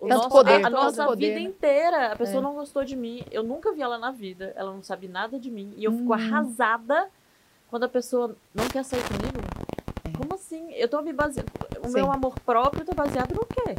o 0.00 0.06
nosso, 0.06 0.28
poder, 0.28 0.64
a, 0.64 0.66
a 0.68 0.70
nossa 0.70 1.04
poder, 1.04 1.28
vida 1.28 1.40
né? 1.40 1.46
inteira. 1.46 2.12
A 2.12 2.16
pessoa 2.16 2.38
é. 2.38 2.42
não 2.42 2.54
gostou 2.54 2.84
de 2.84 2.94
mim. 2.94 3.24
Eu 3.30 3.42
nunca 3.42 3.72
vi 3.72 3.82
ela 3.82 3.98
na 3.98 4.12
vida. 4.12 4.52
Ela 4.56 4.72
não 4.72 4.82
sabe 4.82 5.08
nada 5.08 5.38
de 5.38 5.50
mim. 5.50 5.74
E 5.76 5.84
eu 5.84 5.90
hum. 5.90 5.98
fico 5.98 6.12
arrasada 6.12 7.08
quando 7.68 7.84
a 7.84 7.88
pessoa 7.88 8.36
não 8.54 8.68
quer 8.68 8.84
sair 8.84 9.02
comigo. 9.02 9.38
É. 10.04 10.16
Como 10.16 10.34
assim? 10.34 10.72
Eu 10.72 10.88
tô 10.88 11.02
me 11.02 11.12
baseando. 11.12 11.50
O 11.82 11.88
Sim. 11.88 11.94
meu 11.94 12.12
amor 12.12 12.38
próprio 12.40 12.84
tá 12.84 12.94
baseado 12.94 13.34
no 13.34 13.44
quê? 13.44 13.74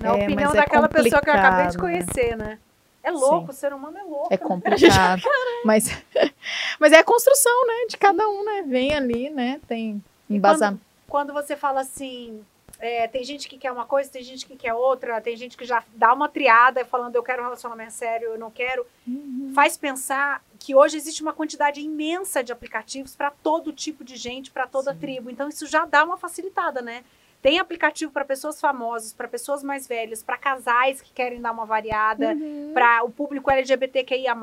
Na 0.00 0.16
é, 0.16 0.24
opinião 0.24 0.52
é 0.52 0.56
daquela 0.56 0.88
pessoa 0.88 1.20
que 1.20 1.30
eu 1.30 1.34
acabei 1.34 1.68
de 1.68 1.78
conhecer, 1.78 2.36
né? 2.36 2.58
É 3.02 3.10
louco, 3.10 3.46
Sim. 3.46 3.50
o 3.50 3.52
ser 3.52 3.72
humano 3.72 3.98
é 3.98 4.02
louco. 4.02 4.28
É 4.30 4.36
né? 4.36 4.44
complicado. 4.44 5.22
Né? 5.22 5.30
mas, 5.64 6.04
mas 6.78 6.92
é 6.92 6.98
a 6.98 7.04
construção, 7.04 7.66
né? 7.66 7.86
De 7.88 7.96
cada 7.96 8.28
um, 8.28 8.44
né? 8.44 8.62
Vem 8.62 8.94
ali, 8.94 9.30
né? 9.30 9.60
Tem 9.66 10.02
embasamento. 10.30 10.80
Quando, 11.08 11.32
quando 11.32 11.44
você 11.44 11.56
fala 11.56 11.80
assim, 11.80 12.44
é, 12.78 13.08
tem 13.08 13.24
gente 13.24 13.48
que 13.48 13.56
quer 13.56 13.72
uma 13.72 13.86
coisa, 13.86 14.10
tem 14.10 14.22
gente 14.22 14.46
que 14.46 14.56
quer 14.56 14.74
outra, 14.74 15.20
tem 15.20 15.36
gente 15.36 15.56
que 15.56 15.64
já 15.64 15.82
dá 15.94 16.12
uma 16.12 16.28
triada 16.28 16.84
falando 16.84 17.16
eu 17.16 17.22
quero 17.22 17.40
um 17.40 17.44
relacionamento 17.44 17.92
sério, 17.92 18.28
eu 18.28 18.38
não 18.38 18.50
quero. 18.50 18.86
Uhum. 19.06 19.52
Faz 19.54 19.76
pensar 19.76 20.44
que 20.58 20.74
hoje 20.74 20.96
existe 20.96 21.22
uma 21.22 21.32
quantidade 21.32 21.80
imensa 21.80 22.42
de 22.42 22.52
aplicativos 22.52 23.16
para 23.16 23.30
todo 23.30 23.72
tipo 23.72 24.04
de 24.04 24.16
gente, 24.16 24.50
para 24.50 24.66
toda 24.66 24.94
tribo. 24.94 25.30
Então 25.30 25.48
isso 25.48 25.66
já 25.66 25.84
dá 25.86 26.04
uma 26.04 26.16
facilitada, 26.16 26.82
né? 26.82 27.04
Tem 27.40 27.58
aplicativo 27.58 28.10
para 28.10 28.24
pessoas 28.24 28.60
famosas, 28.60 29.12
para 29.12 29.28
pessoas 29.28 29.62
mais 29.62 29.86
velhas, 29.86 30.22
para 30.22 30.36
casais 30.36 31.00
que 31.00 31.12
querem 31.12 31.40
dar 31.40 31.52
uma 31.52 31.64
variada, 31.64 32.32
uhum. 32.32 32.72
para 32.74 33.04
o 33.04 33.10
público 33.10 33.50
LGBTQIA+. 33.50 34.34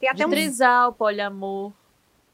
Tem 0.00 0.08
até 0.08 0.18
de 0.18 0.24
um 0.24 0.30
trisal, 0.30 0.92
poliamor. 0.92 1.72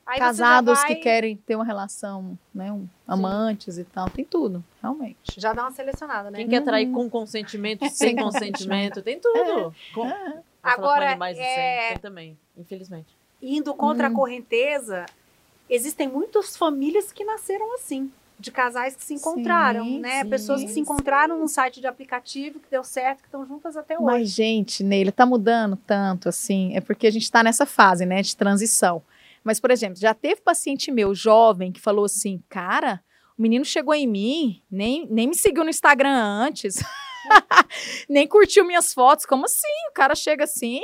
Aí 0.07 0.19
Casados 0.19 0.79
vai... 0.81 0.89
que 0.89 0.97
querem 0.97 1.37
ter 1.37 1.55
uma 1.55 1.65
relação, 1.65 2.37
né? 2.55 2.73
Um, 2.73 2.89
amantes 3.07 3.79
e 3.79 3.85
tal, 3.85 4.11
tem 4.11 4.25
tudo, 4.25 4.63
realmente. 4.81 5.39
Já 5.39 5.53
dá 5.53 5.63
uma 5.63 5.71
selecionada, 5.71 6.31
né? 6.31 6.39
Quem 6.39 6.49
quer 6.49 6.63
trair 6.63 6.91
com 6.91 7.09
consentimento, 7.09 7.89
sem 7.89 8.15
consentimento, 8.17 9.01
tem 9.01 9.21
tudo. 9.21 9.69
É. 9.69 9.95
Com... 9.95 10.07
É. 10.09 10.43
Agora, 10.63 11.17
mais 11.17 11.39
é... 11.39 11.91
tem 11.91 11.99
também, 11.99 12.39
infelizmente. 12.57 13.17
Indo 13.41 13.75
contra 13.75 14.09
hum. 14.09 14.13
a 14.13 14.15
correnteza, 14.15 15.07
existem 15.69 16.09
muitas 16.09 16.57
famílias 16.57 17.13
que 17.13 17.25
nasceram 17.25 17.75
assim. 17.75 18.11
De 18.39 18.51
casais 18.51 18.97
que 18.97 19.05
se 19.05 19.15
encontraram, 19.15 19.85
sim, 19.85 20.01
né? 20.01 20.25
Sim, 20.25 20.29
Pessoas 20.31 20.65
que 20.65 20.71
se 20.73 20.81
encontraram 20.81 21.39
num 21.39 21.47
site 21.47 21.81
de 21.81 21.87
aplicativo 21.87 22.59
que 22.59 22.69
deu 22.69 22.83
certo, 22.83 23.21
que 23.21 23.29
estão 23.29 23.47
juntas 23.47 23.77
até 23.77 23.95
hoje. 23.95 24.05
Mas, 24.05 24.31
gente, 24.31 24.83
Neila, 24.83 25.13
tá 25.13 25.25
mudando 25.25 25.77
tanto, 25.77 26.29
assim. 26.29 26.75
É 26.75 26.81
porque 26.81 27.07
a 27.07 27.11
gente 27.13 27.23
está 27.23 27.45
nessa 27.45 27.65
fase, 27.65 28.05
né, 28.05 28.21
de 28.21 28.37
transição. 28.37 29.01
Mas, 29.45 29.59
por 29.61 29.71
exemplo, 29.71 29.99
já 29.99 30.15
teve 30.15 30.41
paciente 30.41 30.91
meu, 30.91 31.15
jovem, 31.15 31.73
que 31.73 31.81
falou 31.81 32.05
assim, 32.05 32.43
cara, 32.49 33.03
O 33.39 33.43
menino 33.43 33.65
chegou 33.65 33.95
em 33.95 34.07
mim, 34.07 34.63
nem, 34.71 35.07
nem 35.11 35.27
me 35.27 35.35
seguiu 35.35 35.65
no 35.65 35.71
Instagram 35.71 36.15
antes, 36.15 36.77
nem 38.09 38.27
curtiu 38.27 38.65
minhas 38.65 38.93
fotos. 38.93 39.25
Como 39.27 39.47
assim? 39.47 39.89
O 39.91 39.93
cara 39.93 40.15
chega 40.15 40.45
assim. 40.45 40.83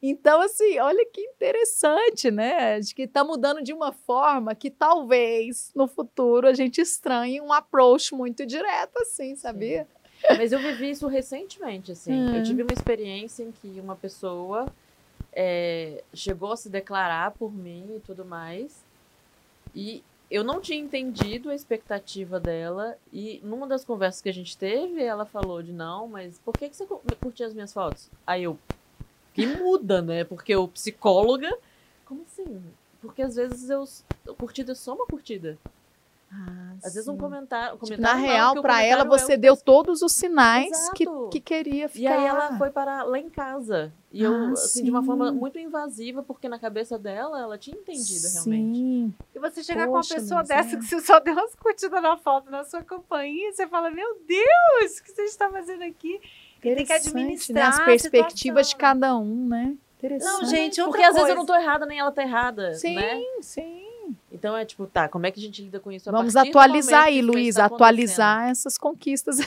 Então, 0.00 0.40
assim, 0.40 0.78
olha 0.78 1.04
que 1.12 1.20
interessante, 1.20 2.30
né? 2.30 2.76
Acho 2.76 2.94
que 2.94 3.02
está 3.02 3.24
mudando 3.24 3.62
de 3.62 3.72
uma 3.72 3.90
forma 3.90 4.54
que 4.54 4.70
talvez 4.70 5.72
no 5.74 5.88
futuro 5.88 6.46
a 6.46 6.54
gente 6.54 6.80
estranhe 6.80 7.40
um 7.40 7.52
approach 7.52 8.14
muito 8.14 8.46
direto, 8.46 8.96
assim, 9.00 9.34
sabia? 9.34 9.88
Sim. 10.20 10.36
Mas 10.36 10.52
eu 10.52 10.58
vivi 10.60 10.90
isso 10.90 11.06
recentemente, 11.08 11.92
assim. 11.92 12.12
Hum. 12.12 12.36
Eu 12.36 12.42
tive 12.44 12.62
uma 12.62 12.72
experiência 12.72 13.42
em 13.42 13.50
que 13.50 13.80
uma 13.80 13.96
pessoa 13.96 14.66
é, 15.40 16.02
chegou 16.12 16.50
a 16.50 16.56
se 16.56 16.68
declarar 16.68 17.30
por 17.30 17.54
mim 17.54 17.94
e 17.96 18.00
tudo 18.00 18.24
mais. 18.24 18.84
E 19.72 20.02
eu 20.28 20.42
não 20.42 20.60
tinha 20.60 20.80
entendido 20.80 21.48
a 21.48 21.54
expectativa 21.54 22.40
dela. 22.40 22.98
E 23.12 23.40
numa 23.44 23.64
das 23.64 23.84
conversas 23.84 24.20
que 24.20 24.28
a 24.28 24.34
gente 24.34 24.58
teve, 24.58 25.00
ela 25.00 25.24
falou 25.24 25.62
de 25.62 25.72
não, 25.72 26.08
mas 26.08 26.40
por 26.40 26.54
que, 26.58 26.68
que 26.68 26.74
você 26.74 26.84
curtia 27.20 27.46
as 27.46 27.54
minhas 27.54 27.72
fotos? 27.72 28.10
Aí 28.26 28.42
eu. 28.42 28.58
Que 29.32 29.46
muda, 29.46 30.02
né? 30.02 30.24
Porque 30.24 30.56
o 30.56 30.66
psicóloga. 30.66 31.56
Como 32.04 32.22
assim? 32.22 32.60
Porque 33.00 33.22
às 33.22 33.36
vezes 33.36 33.70
eu. 33.70 33.84
Curtida 34.34 34.72
é 34.72 34.74
só 34.74 34.92
uma 34.92 35.06
curtida. 35.06 35.56
Ah, 36.30 36.74
Às 36.84 36.94
vezes 36.94 37.08
um 37.08 37.16
comentário. 37.16 37.76
Um 37.76 37.78
comentário 37.78 37.96
tipo, 37.96 38.02
na 38.02 38.14
real, 38.14 38.60
para 38.60 38.82
ela, 38.82 39.04
você 39.04 39.32
é 39.32 39.36
deu 39.36 39.56
todos 39.56 40.02
os 40.02 40.12
sinais 40.12 40.90
que, 40.90 41.06
que 41.30 41.40
queria 41.40 41.88
ficar. 41.88 42.02
E 42.02 42.06
aí 42.06 42.24
ela 42.24 42.58
foi 42.58 42.70
para 42.70 43.02
lá 43.02 43.18
em 43.18 43.30
casa. 43.30 43.92
E 44.12 44.24
ah, 44.24 44.28
eu, 44.28 44.52
assim, 44.52 44.80
sim. 44.80 44.84
de 44.84 44.90
uma 44.90 45.02
forma 45.02 45.32
muito 45.32 45.58
invasiva, 45.58 46.22
porque 46.22 46.48
na 46.48 46.58
cabeça 46.58 46.98
dela, 46.98 47.40
ela 47.40 47.56
tinha 47.56 47.76
entendido 47.76 48.04
sim. 48.04 48.50
realmente. 48.50 49.14
E 49.34 49.38
você 49.38 49.62
chegar 49.62 49.86
Poxa, 49.86 50.14
com 50.14 50.14
uma 50.14 50.22
pessoa 50.22 50.42
dessa 50.42 50.76
é. 50.76 50.78
que 50.78 50.84
você 50.84 51.00
só 51.00 51.18
deu 51.18 51.34
umas 51.34 51.54
curtidas 51.54 52.02
na 52.02 52.16
foto 52.16 52.50
na 52.50 52.64
sua 52.64 52.82
campanha, 52.82 53.52
você 53.52 53.66
fala, 53.66 53.90
meu 53.90 54.18
Deus, 54.26 54.98
o 54.98 55.04
que 55.04 55.12
você 55.12 55.22
está 55.22 55.50
fazendo 55.50 55.82
aqui? 55.82 56.20
E 56.62 56.74
tem 56.74 56.84
que 56.84 56.92
administrar 56.92 57.64
né? 57.64 57.70
as 57.70 57.84
perspectivas 57.84 58.68
de 58.68 58.76
cada 58.76 59.16
um, 59.16 59.46
né? 59.46 59.76
Interessante. 59.98 60.42
Não, 60.42 60.44
gente, 60.48 60.82
porque 60.82 61.02
às 61.02 61.14
vezes 61.14 61.30
eu 61.30 61.36
não 61.36 61.46
tô 61.46 61.54
errada, 61.54 61.86
nem 61.86 61.98
ela 61.98 62.12
tá 62.12 62.22
errada. 62.22 62.74
Sim, 62.74 62.94
né? 62.94 63.20
sim. 63.40 63.87
Então 64.38 64.56
é 64.56 64.64
tipo, 64.64 64.86
tá, 64.86 65.08
como 65.08 65.26
é 65.26 65.32
que 65.32 65.40
a 65.40 65.42
gente 65.42 65.60
lida 65.62 65.80
com 65.80 65.90
isso? 65.90 66.10
Vamos 66.12 66.36
atualizar 66.36 67.06
aí, 67.06 67.20
Luiz, 67.20 67.56
atualizar 67.56 68.48
essas 68.48 68.78
conquistas. 68.78 69.38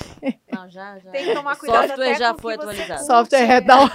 Não, 0.52 0.70
já, 0.70 1.00
já. 1.00 1.12
Tem 1.12 1.26
que 1.26 1.34
tomar 1.34 1.56
cuidado. 1.56 1.88
Software 1.88 2.16
já 2.16 2.34
foi 2.34 2.54
atualizado. 2.56 3.06
Software 3.06 3.50
é 3.50 3.62
da 3.62 3.78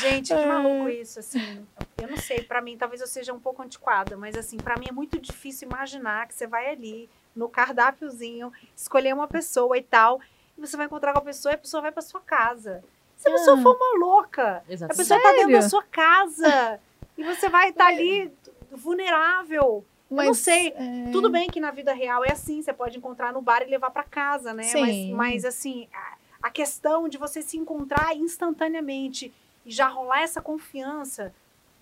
Gente, 0.00 0.34
que 0.34 0.46
maluco 0.46 0.90
isso, 0.90 1.20
assim. 1.20 1.66
Eu 1.96 2.08
não 2.08 2.16
sei, 2.18 2.42
para 2.42 2.60
mim, 2.60 2.76
talvez 2.76 3.00
eu 3.00 3.06
seja 3.06 3.32
um 3.32 3.40
pouco 3.40 3.62
antiquada, 3.62 4.16
mas 4.16 4.36
assim, 4.36 4.58
para 4.58 4.76
mim 4.76 4.86
é 4.90 4.92
muito 4.92 5.18
difícil 5.18 5.66
imaginar 5.68 6.26
que 6.26 6.34
você 6.34 6.46
vai 6.46 6.70
ali 6.70 7.08
no 7.34 7.48
cardápiozinho, 7.48 8.52
escolher 8.76 9.14
uma 9.14 9.28
pessoa 9.28 9.78
e 9.78 9.82
tal, 9.82 10.20
e 10.58 10.60
você 10.60 10.76
vai 10.76 10.86
encontrar 10.86 11.12
com 11.12 11.20
a 11.20 11.22
pessoa 11.22 11.52
e 11.52 11.54
a 11.54 11.58
pessoa 11.58 11.80
vai 11.80 11.92
para 11.92 12.02
sua 12.02 12.20
casa. 12.20 12.84
Se 13.16 13.28
a 13.28 13.32
pessoa 13.32 13.58
ah. 13.58 13.62
for 13.62 13.76
uma 13.76 13.98
louca, 13.98 14.62
Exato. 14.68 14.92
a 14.92 14.96
pessoa 14.96 15.20
Sério? 15.20 15.22
tá 15.22 15.32
dentro 15.32 15.52
da 15.52 15.68
sua 15.68 15.82
casa. 15.84 16.80
e 17.16 17.24
você 17.24 17.48
vai 17.48 17.70
estar 17.70 17.84
tá 17.84 17.90
ali 17.90 18.30
vulnerável. 18.76 19.84
Mas, 20.10 20.24
eu 20.24 20.26
não 20.26 20.34
sei. 20.34 20.68
É... 20.76 21.10
Tudo 21.10 21.30
bem 21.30 21.48
que 21.48 21.60
na 21.60 21.70
vida 21.70 21.92
real 21.92 22.24
é 22.24 22.32
assim, 22.32 22.62
você 22.62 22.72
pode 22.72 22.96
encontrar 22.96 23.32
no 23.32 23.42
bar 23.42 23.62
e 23.62 23.70
levar 23.70 23.90
para 23.90 24.04
casa, 24.04 24.54
né? 24.54 24.62
Sim. 24.62 25.14
Mas, 25.14 25.42
mas 25.42 25.44
assim, 25.44 25.88
a, 25.92 26.16
a, 26.48 26.50
questão 26.50 27.08
de 27.08 27.18
você 27.18 27.42
se 27.42 27.56
encontrar 27.56 28.16
instantaneamente 28.16 29.32
e 29.64 29.70
já 29.70 29.88
rolar 29.88 30.22
essa 30.22 30.40
confiança, 30.40 31.34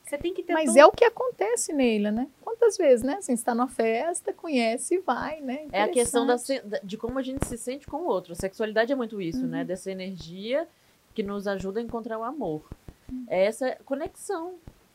você 0.03 0.17
tem 0.17 0.33
que 0.33 0.43
ter. 0.43 0.55
Mas 0.55 0.67
todo... 0.67 0.79
é 0.79 0.87
o 0.87 0.93
que 0.93 1.05
acontece 1.05 1.73
nele, 1.73 2.11
né? 2.11 2.29
Quantas 2.41 2.79
vezes, 2.79 3.05
né? 3.05 3.17
Assim, 3.17 3.35
está 3.35 3.55
numa 3.55 3.69
festa, 3.69 4.33
conhece 4.33 4.95
e 4.95 4.99
vai, 4.99 5.41
né? 5.41 5.67
É 5.71 5.83
a 5.83 5.89
questão 5.89 6.27
da, 6.27 6.37
de 6.83 6.97
como 6.97 7.19
a 7.19 7.23
gente 7.23 7.47
se 7.47 7.59
sente 7.59 7.87
com 7.87 7.99
o 7.99 8.07
outro. 8.07 8.33
A 8.33 8.37
sexualidade 8.37 8.93
é 8.93 8.97
muito 8.97 9.21
isso, 9.21 9.41
né? 9.41 9.45
uhum. 9.45 9.51
né? 9.51 9.65
Dessa 9.65 9.91
energia 9.91 10.67
que 11.15 11.23
nos 11.23 11.47
ajuda 11.47 11.79
a 11.79 11.83
encontrar 11.83 12.19
o 12.19 12.25
amor. 12.25 12.63
Uhum. 13.11 13.25
É 13.29 13.45
essa 13.45 13.77
conexão 13.85 14.55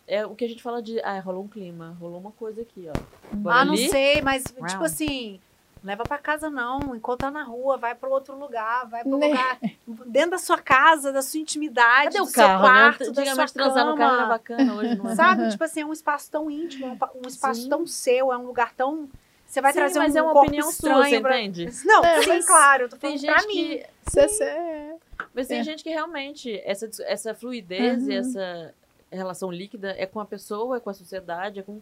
é 0.09 0.25
o 0.25 0.35
que 0.35 0.43
a 0.43 0.47
gente 0.47 0.63
fala 0.63 0.81
de. 0.81 0.99
Ah, 1.01 1.19
rolou 1.19 1.43
um 1.43 1.47
clima, 1.47 1.95
rolou 1.99 2.19
uma 2.19 2.31
coisa 2.31 2.61
aqui, 2.61 2.87
ó. 2.89 3.49
ah, 3.49 3.61
ali, 3.61 3.69
não 3.69 3.77
sei, 3.89 4.21
mas 4.21 4.43
Round. 4.45 4.71
tipo 4.71 4.83
assim. 4.83 5.39
Leva 5.81 6.03
para 6.03 6.17
casa 6.17 6.49
não, 6.49 6.93
encontra 6.93 7.31
na 7.31 7.41
rua, 7.41 7.77
vai 7.77 7.95
para 7.95 8.09
outro 8.09 8.37
lugar, 8.37 8.85
vai 8.89 9.01
para 9.01 9.17
né? 9.17 9.27
lugar 9.27 9.59
dentro 10.07 10.31
da 10.31 10.37
sua 10.37 10.57
casa, 10.57 11.13
da 11.13 11.21
sua 11.21 11.39
intimidade, 11.39 12.17
Cadê 12.17 12.17
do 12.17 12.25
o 12.25 12.31
carro, 12.33 12.33
seu 12.33 12.47
né? 12.47 12.59
quarto, 12.59 13.03
né? 13.05 13.11
da 13.11 13.35
sua 13.35 13.47
transar 13.47 13.85
cama. 13.85 13.91
no 13.91 13.97
carro 13.97 14.15
era 14.15 14.25
bacana 14.25 14.73
hoje, 14.73 14.95
não 14.95 15.09
é? 15.09 15.15
Sabe, 15.15 15.49
tipo 15.49 15.63
assim, 15.63 15.79
é 15.79 15.85
um 15.85 15.93
espaço 15.93 16.29
tão 16.29 16.51
íntimo, 16.51 16.99
um 17.15 17.25
espaço 17.29 17.61
Sim. 17.61 17.69
tão 17.69 17.87
seu, 17.87 18.33
é 18.33 18.37
um 18.37 18.45
lugar 18.45 18.73
tão 18.73 19.07
você 19.49 19.61
vai 19.61 19.73
sim, 19.73 19.79
trazer 19.79 19.99
mas 19.99 20.13
um 20.13 20.17
é 20.17 20.21
uma 20.21 20.41
opinião 20.41 20.71
sua, 20.71 21.05
você 21.05 21.19
pra... 21.19 21.41
entende? 21.41 21.69
Não, 21.83 22.03
é, 22.03 22.21
sim, 22.21 22.45
claro, 22.45 22.83
eu 22.83 22.89
tô 22.89 22.97
falando 22.97 23.17
tem 23.17 23.17
gente 23.17 23.33
pra 23.33 23.47
mim. 23.47 23.55
Que... 23.55 23.85
Cê, 24.27 24.95
Mas 25.33 25.47
tem 25.47 25.59
é. 25.59 25.63
gente 25.63 25.81
que 25.81 25.89
realmente, 25.89 26.61
essa, 26.63 26.87
essa 27.03 27.33
fluidez 27.33 28.03
uhum. 28.03 28.11
e 28.11 28.15
essa 28.15 28.73
relação 29.15 29.51
líquida 29.51 29.95
é 29.97 30.05
com 30.05 30.19
a 30.19 30.25
pessoa, 30.25 30.77
é 30.77 30.79
com 30.79 30.89
a 30.89 30.93
sociedade, 30.93 31.59
é 31.59 31.63
com 31.63 31.81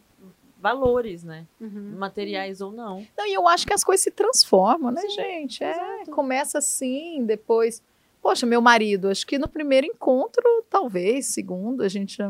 valores, 0.59 1.23
né? 1.23 1.45
Uhum. 1.59 1.95
Materiais 1.97 2.61
ou 2.61 2.71
não. 2.71 3.05
Não, 3.17 3.27
e 3.27 3.33
eu 3.33 3.47
acho 3.47 3.65
que 3.65 3.73
as 3.73 3.83
coisas 3.83 4.03
se 4.03 4.11
transformam, 4.11 4.91
né, 4.91 5.01
Sim, 5.01 5.09
gente? 5.09 5.63
É, 5.63 6.05
começa 6.05 6.57
assim, 6.57 7.23
depois. 7.25 7.81
Poxa, 8.21 8.45
meu 8.45 8.61
marido, 8.61 9.09
acho 9.09 9.25
que 9.25 9.37
no 9.37 9.47
primeiro 9.47 9.85
encontro, 9.85 10.43
talvez, 10.69 11.27
segundo, 11.27 11.83
a 11.83 11.87
gente 11.87 12.21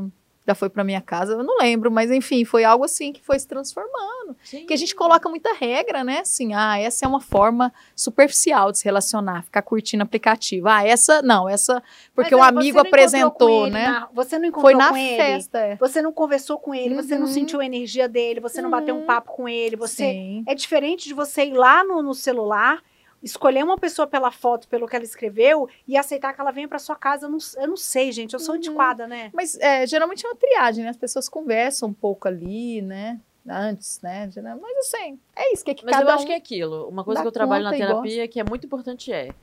já 0.47 0.55
foi 0.55 0.69
para 0.69 0.81
minha 0.81 1.01
casa, 1.01 1.33
eu 1.33 1.43
não 1.43 1.57
lembro, 1.57 1.91
mas 1.91 2.09
enfim, 2.09 2.45
foi 2.45 2.63
algo 2.63 2.85
assim 2.85 3.11
que 3.11 3.21
foi 3.21 3.37
se 3.37 3.45
transformando. 3.45 4.33
Sim. 4.41 4.65
Que 4.65 4.73
a 4.73 4.77
gente 4.77 4.95
coloca 4.95 5.27
muita 5.27 5.53
regra, 5.53 6.05
né? 6.05 6.19
Assim, 6.19 6.53
ah, 6.53 6.79
essa 6.79 7.05
é 7.05 7.07
uma 7.07 7.19
forma 7.19 7.73
superficial 7.93 8.71
de 8.71 8.79
se 8.79 8.85
relacionar, 8.85 9.43
ficar 9.43 9.61
curtindo 9.61 10.03
aplicativo. 10.03 10.69
Ah, 10.69 10.85
essa 10.85 11.21
não, 11.21 11.49
essa 11.49 11.83
porque 12.15 12.33
mas, 12.33 12.45
o 12.45 12.47
amigo 12.47 12.79
apresentou, 12.79 13.67
né? 13.67 13.87
Na, 13.89 14.09
você 14.13 14.39
não 14.39 14.45
encontrou 14.45 14.71
foi 14.71 14.79
na 14.79 14.93
festa, 14.93 15.59
ele. 15.59 15.73
É. 15.73 15.75
Você 15.75 16.01
não 16.01 16.13
conversou 16.13 16.57
com 16.57 16.73
ele, 16.73 16.95
uhum. 16.95 17.03
você 17.03 17.15
não 17.15 17.27
uhum. 17.27 17.33
sentiu 17.33 17.59
a 17.59 17.65
energia 17.65 18.07
dele, 18.07 18.39
você 18.39 18.61
não 18.61 18.69
bateu 18.69 18.95
um 18.95 18.99
uhum. 18.99 19.05
papo 19.05 19.33
com 19.33 19.49
ele, 19.49 19.75
você 19.75 20.13
Sim. 20.13 20.43
é 20.47 20.55
diferente 20.55 21.09
de 21.09 21.13
você 21.13 21.45
ir 21.45 21.53
lá 21.53 21.83
no, 21.83 22.01
no 22.01 22.13
celular 22.13 22.81
escolher 23.21 23.63
uma 23.63 23.77
pessoa 23.77 24.07
pela 24.07 24.31
foto, 24.31 24.67
pelo 24.67 24.87
que 24.87 24.95
ela 24.95 25.05
escreveu, 25.05 25.69
e 25.87 25.97
aceitar 25.97 26.33
que 26.33 26.41
ela 26.41 26.51
venha 26.51 26.67
para 26.67 26.79
sua 26.79 26.95
casa, 26.95 27.25
eu 27.25 27.29
não, 27.29 27.37
eu 27.57 27.67
não 27.67 27.77
sei, 27.77 28.11
gente, 28.11 28.33
eu 28.33 28.39
sou 28.39 28.53
uhum. 28.53 28.59
antiquada, 28.59 29.07
né? 29.07 29.29
Mas 29.33 29.57
é, 29.59 29.85
geralmente 29.85 30.25
é 30.25 30.29
uma 30.29 30.35
triagem, 30.35 30.83
né? 30.83 30.89
As 30.89 30.97
pessoas 30.97 31.27
conversam 31.27 31.89
um 31.89 31.93
pouco 31.93 32.27
ali, 32.27 32.81
né? 32.81 33.19
Antes, 33.49 34.01
né? 34.01 34.29
Mas 34.61 34.77
assim, 34.79 35.17
é 35.33 35.53
isso 35.53 35.63
que, 35.63 35.71
é 35.71 35.73
que 35.73 35.85
Mas 35.85 35.95
cada 35.95 36.11
eu 36.11 36.15
acho 36.15 36.23
um 36.25 36.27
que 36.27 36.33
é 36.33 36.35
aquilo. 36.35 36.87
Uma 36.89 37.03
coisa 37.03 37.21
que 37.21 37.27
eu 37.27 37.31
trabalho 37.31 37.63
na 37.63 37.71
terapia 37.71 38.27
que 38.27 38.39
é 38.39 38.43
muito 38.43 38.65
importante 38.65 39.11
é 39.11 39.33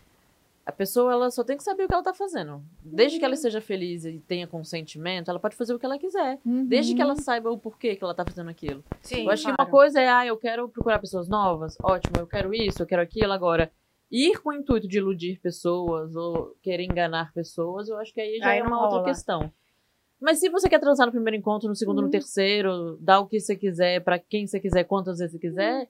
a 0.67 0.73
pessoa 0.73 1.13
ela 1.13 1.31
só 1.31 1.45
tem 1.45 1.57
que 1.57 1.63
saber 1.63 1.85
o 1.85 1.89
que 1.89 1.93
ela 1.93 2.01
está 2.01 2.15
fazendo. 2.15 2.63
Desde 2.83 3.17
uhum. 3.17 3.21
que 3.21 3.25
ela 3.25 3.35
esteja 3.35 3.59
uhum. 3.59 3.65
feliz 3.65 4.05
e 4.05 4.19
tenha 4.21 4.47
consentimento, 4.47 5.31
ela 5.31 5.39
pode 5.39 5.57
fazer 5.57 5.75
o 5.75 5.79
que 5.79 5.85
ela 5.85 5.99
quiser. 5.99 6.39
Uhum. 6.45 6.65
Desde 6.65 6.95
que 6.95 7.03
ela 7.03 7.15
saiba 7.17 7.51
o 7.51 7.59
porquê 7.59 7.95
que 7.95 8.03
ela 8.03 8.13
está 8.13 8.25
fazendo 8.25 8.49
aquilo. 8.49 8.83
Sim, 9.03 9.25
eu 9.25 9.31
acho 9.31 9.43
claro. 9.43 9.57
que 9.57 9.63
uma 9.63 9.71
coisa 9.71 10.01
é, 10.01 10.09
ah, 10.09 10.27
eu 10.27 10.37
quero 10.39 10.69
procurar 10.69 10.99
pessoas 10.99 11.29
novas. 11.29 11.77
Ótimo, 11.83 12.17
eu 12.19 12.27
quero 12.27 12.55
isso, 12.55 12.83
eu 12.83 12.87
quero 12.87 13.03
aquilo. 13.03 13.33
Agora, 13.33 13.71
ir 14.11 14.41
com 14.41 14.51
o 14.51 14.53
intuito 14.55 14.89
de 14.89 14.99
iludir 14.99 15.39
pessoas 15.41 16.17
ou 16.17 16.57
querer 16.63 16.85
enganar 16.85 17.33
pessoas, 17.35 17.89
eu 17.89 17.99
acho 17.99 18.15
que 18.15 18.21
aí 18.21 18.39
já 18.39 18.49
aí 18.49 18.61
é 18.61 18.63
uma 18.63 18.83
outra 18.83 19.05
questão. 19.05 19.53
Mas 20.19 20.39
se 20.39 20.49
você 20.49 20.69
quer 20.69 20.79
transar 20.79 21.07
no 21.07 21.13
primeiro 21.13 21.37
encontro, 21.37 21.69
no 21.69 21.77
segundo, 21.77 21.99
no 21.99 22.05
uhum. 22.05 22.11
terceiro, 22.11 22.97
dar 23.01 23.21
o 23.21 23.27
que 23.27 23.39
você 23.39 23.55
quiser, 23.55 24.03
para 24.03 24.19
quem 24.19 24.47
você 24.47 24.59
quiser, 24.59 24.85
quantas 24.85 25.19
vezes 25.19 25.33
você 25.33 25.39
quiser, 25.39 25.81
uhum 25.81 25.87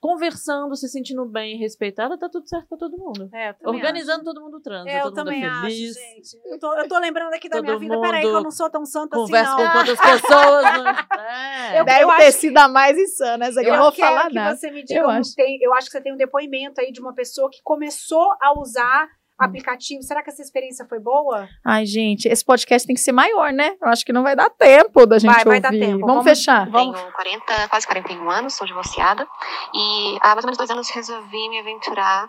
conversando, 0.00 0.74
se 0.76 0.88
sentindo 0.88 1.24
bem, 1.24 1.56
respeitada, 1.58 2.16
tá 2.16 2.28
tudo 2.28 2.48
certo 2.48 2.68
pra 2.68 2.78
todo 2.78 2.96
mundo. 2.96 3.28
É, 3.34 3.54
Organizando, 3.64 4.18
acho. 4.18 4.24
todo 4.24 4.40
mundo 4.40 4.60
transa, 4.60 4.88
é, 4.88 5.02
todo 5.02 5.18
mundo 5.18 5.30
é 5.30 5.60
feliz. 5.62 5.96
Acho, 5.96 6.00
gente. 6.00 6.40
Eu 6.46 6.58
tô, 6.58 6.74
eu 6.74 6.88
tô 6.88 6.98
lembrando 6.98 7.34
aqui 7.34 7.48
da 7.48 7.56
todo 7.56 7.64
minha 7.64 7.78
vida, 7.78 8.00
peraí 8.00 8.22
que 8.22 8.28
eu 8.28 8.42
não 8.42 8.50
sou 8.50 8.70
tão 8.70 8.84
santa 8.86 9.16
conversa 9.16 9.52
assim, 9.52 9.62
não. 9.62 9.68
Conversa 9.68 9.96
com 9.96 10.02
quantas 10.02 10.20
pessoas. 10.20 10.64
Né? 10.64 11.08
É. 11.28 11.80
Eu, 11.80 11.84
Deve 11.84 12.04
eu 12.04 12.16
ter 12.16 12.32
sido 12.32 12.56
a 12.56 12.68
mais 12.68 12.96
insana, 12.96 13.46
essa 13.46 13.60
aqui 13.60 13.68
eu, 13.68 13.74
eu 13.74 13.78
não 13.78 13.90
vou 13.90 13.92
falar 13.92 14.28
que 14.28 14.34
nada. 14.34 14.56
Você 14.56 14.70
me 14.70 14.82
diga, 14.82 15.00
eu, 15.00 15.10
acho. 15.10 15.34
Tem, 15.34 15.58
eu 15.60 15.74
acho 15.74 15.86
que 15.86 15.92
você 15.92 16.00
tem 16.00 16.12
um 16.12 16.16
depoimento 16.16 16.80
aí 16.80 16.90
de 16.90 17.00
uma 17.00 17.14
pessoa 17.14 17.50
que 17.50 17.60
começou 17.62 18.32
a 18.40 18.58
usar. 18.58 19.08
Aplicativo. 19.38 20.02
Será 20.02 20.22
que 20.22 20.30
essa 20.30 20.42
experiência 20.42 20.84
foi 20.86 20.98
boa? 20.98 21.48
Ai, 21.64 21.86
gente, 21.86 22.26
esse 22.26 22.44
podcast 22.44 22.86
tem 22.86 22.94
que 22.94 23.00
ser 23.00 23.12
maior, 23.12 23.52
né? 23.52 23.76
Eu 23.80 23.88
acho 23.88 24.04
que 24.04 24.12
não 24.12 24.22
vai 24.22 24.34
dar 24.34 24.50
tempo 24.50 25.06
da 25.06 25.18
gente 25.18 25.30
vai, 25.30 25.38
ouvir. 25.44 25.50
Vai 25.50 25.60
dar 25.60 25.70
tempo. 25.70 26.00
Vamos, 26.00 26.06
Vamos 26.06 26.24
fechar. 26.24 26.70
Tenho 26.70 27.12
40, 27.12 27.68
quase 27.68 27.86
41 27.86 28.30
anos, 28.30 28.54
sou 28.54 28.66
divorciada. 28.66 29.26
E 29.72 30.18
há 30.20 30.34
mais 30.34 30.44
ou 30.44 30.48
menos 30.48 30.58
dois 30.58 30.70
anos 30.70 30.90
resolvi 30.90 31.48
me 31.48 31.60
aventurar 31.60 32.28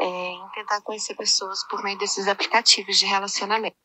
é, 0.00 0.06
em 0.06 0.48
tentar 0.54 0.80
conhecer 0.80 1.14
pessoas 1.14 1.62
por 1.68 1.82
meio 1.82 1.98
desses 1.98 2.26
aplicativos 2.26 2.98
de 2.98 3.06
relacionamento. 3.06 3.76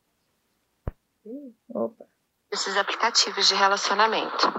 Opa. 1.74 2.04
Esses 2.50 2.76
aplicativos 2.76 3.48
de 3.48 3.54
relacionamento. 3.54 4.52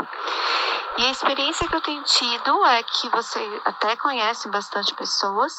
E 0.97 1.05
a 1.05 1.11
experiência 1.11 1.67
que 1.67 1.75
eu 1.75 1.81
tenho 1.81 2.03
tido 2.03 2.65
é 2.65 2.81
que 2.81 3.07
você 3.09 3.39
até 3.65 3.95
conhece 3.97 4.49
bastante 4.49 4.95
pessoas, 4.95 5.55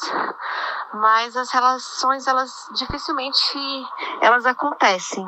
mas 0.93 1.37
as 1.37 1.51
relações 1.51 2.27
elas 2.27 2.67
dificilmente 2.73 3.57
elas 4.21 4.45
acontecem. 4.45 5.25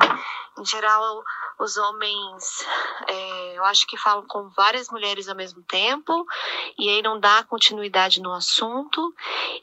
Em 0.58 0.64
geral, 0.64 1.22
os 1.62 1.76
homens, 1.76 2.66
é, 3.06 3.58
eu 3.58 3.64
acho 3.64 3.86
que 3.86 3.96
falam 3.96 4.26
com 4.26 4.48
várias 4.50 4.90
mulheres 4.90 5.28
ao 5.28 5.36
mesmo 5.36 5.62
tempo, 5.62 6.26
e 6.78 6.88
aí 6.88 7.02
não 7.02 7.20
dá 7.20 7.44
continuidade 7.44 8.20
no 8.20 8.32
assunto. 8.32 9.14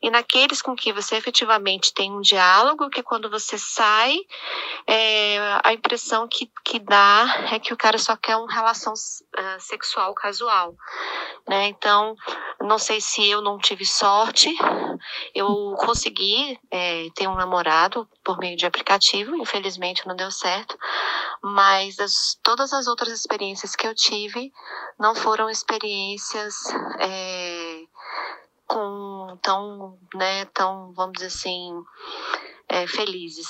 E 0.01 0.09
naqueles 0.09 0.61
com 0.61 0.75
que 0.75 0.93
você 0.93 1.15
efetivamente 1.15 1.93
tem 1.93 2.11
um 2.11 2.21
diálogo, 2.21 2.89
que 2.89 3.03
quando 3.03 3.29
você 3.29 3.57
sai, 3.57 4.17
é, 4.87 5.59
a 5.63 5.73
impressão 5.73 6.27
que, 6.27 6.49
que 6.63 6.79
dá 6.79 7.47
é 7.51 7.59
que 7.59 7.73
o 7.73 7.77
cara 7.77 7.97
só 7.97 8.15
quer 8.15 8.37
uma 8.37 8.51
relação 8.51 8.93
uh, 8.93 9.59
sexual 9.59 10.13
casual. 10.13 10.75
Né? 11.47 11.67
Então, 11.67 12.15
não 12.61 12.77
sei 12.77 13.01
se 13.01 13.27
eu 13.27 13.41
não 13.41 13.57
tive 13.57 13.85
sorte, 13.85 14.55
eu 15.33 15.75
consegui 15.79 16.59
é, 16.71 17.07
ter 17.15 17.27
um 17.27 17.35
namorado 17.35 18.07
por 18.23 18.37
meio 18.37 18.55
de 18.55 18.65
aplicativo, 18.65 19.35
infelizmente 19.35 20.05
não 20.07 20.15
deu 20.15 20.29
certo, 20.29 20.77
mas 21.41 21.88
as, 21.97 22.37
todas 22.43 22.73
as 22.73 22.87
outras 22.87 23.13
experiências 23.13 23.75
que 23.75 23.87
eu 23.87 23.95
tive 23.95 24.51
não 24.99 25.15
foram 25.15 25.49
experiências 25.49 26.55
é, 26.99 27.83
com 28.67 29.37
tão, 29.41 29.97
né, 30.13 30.45
tão, 30.45 30.91
vamos 30.93 31.13
dizer 31.13 31.27
assim, 31.27 31.73
é, 32.67 32.85
felizes. 32.85 33.47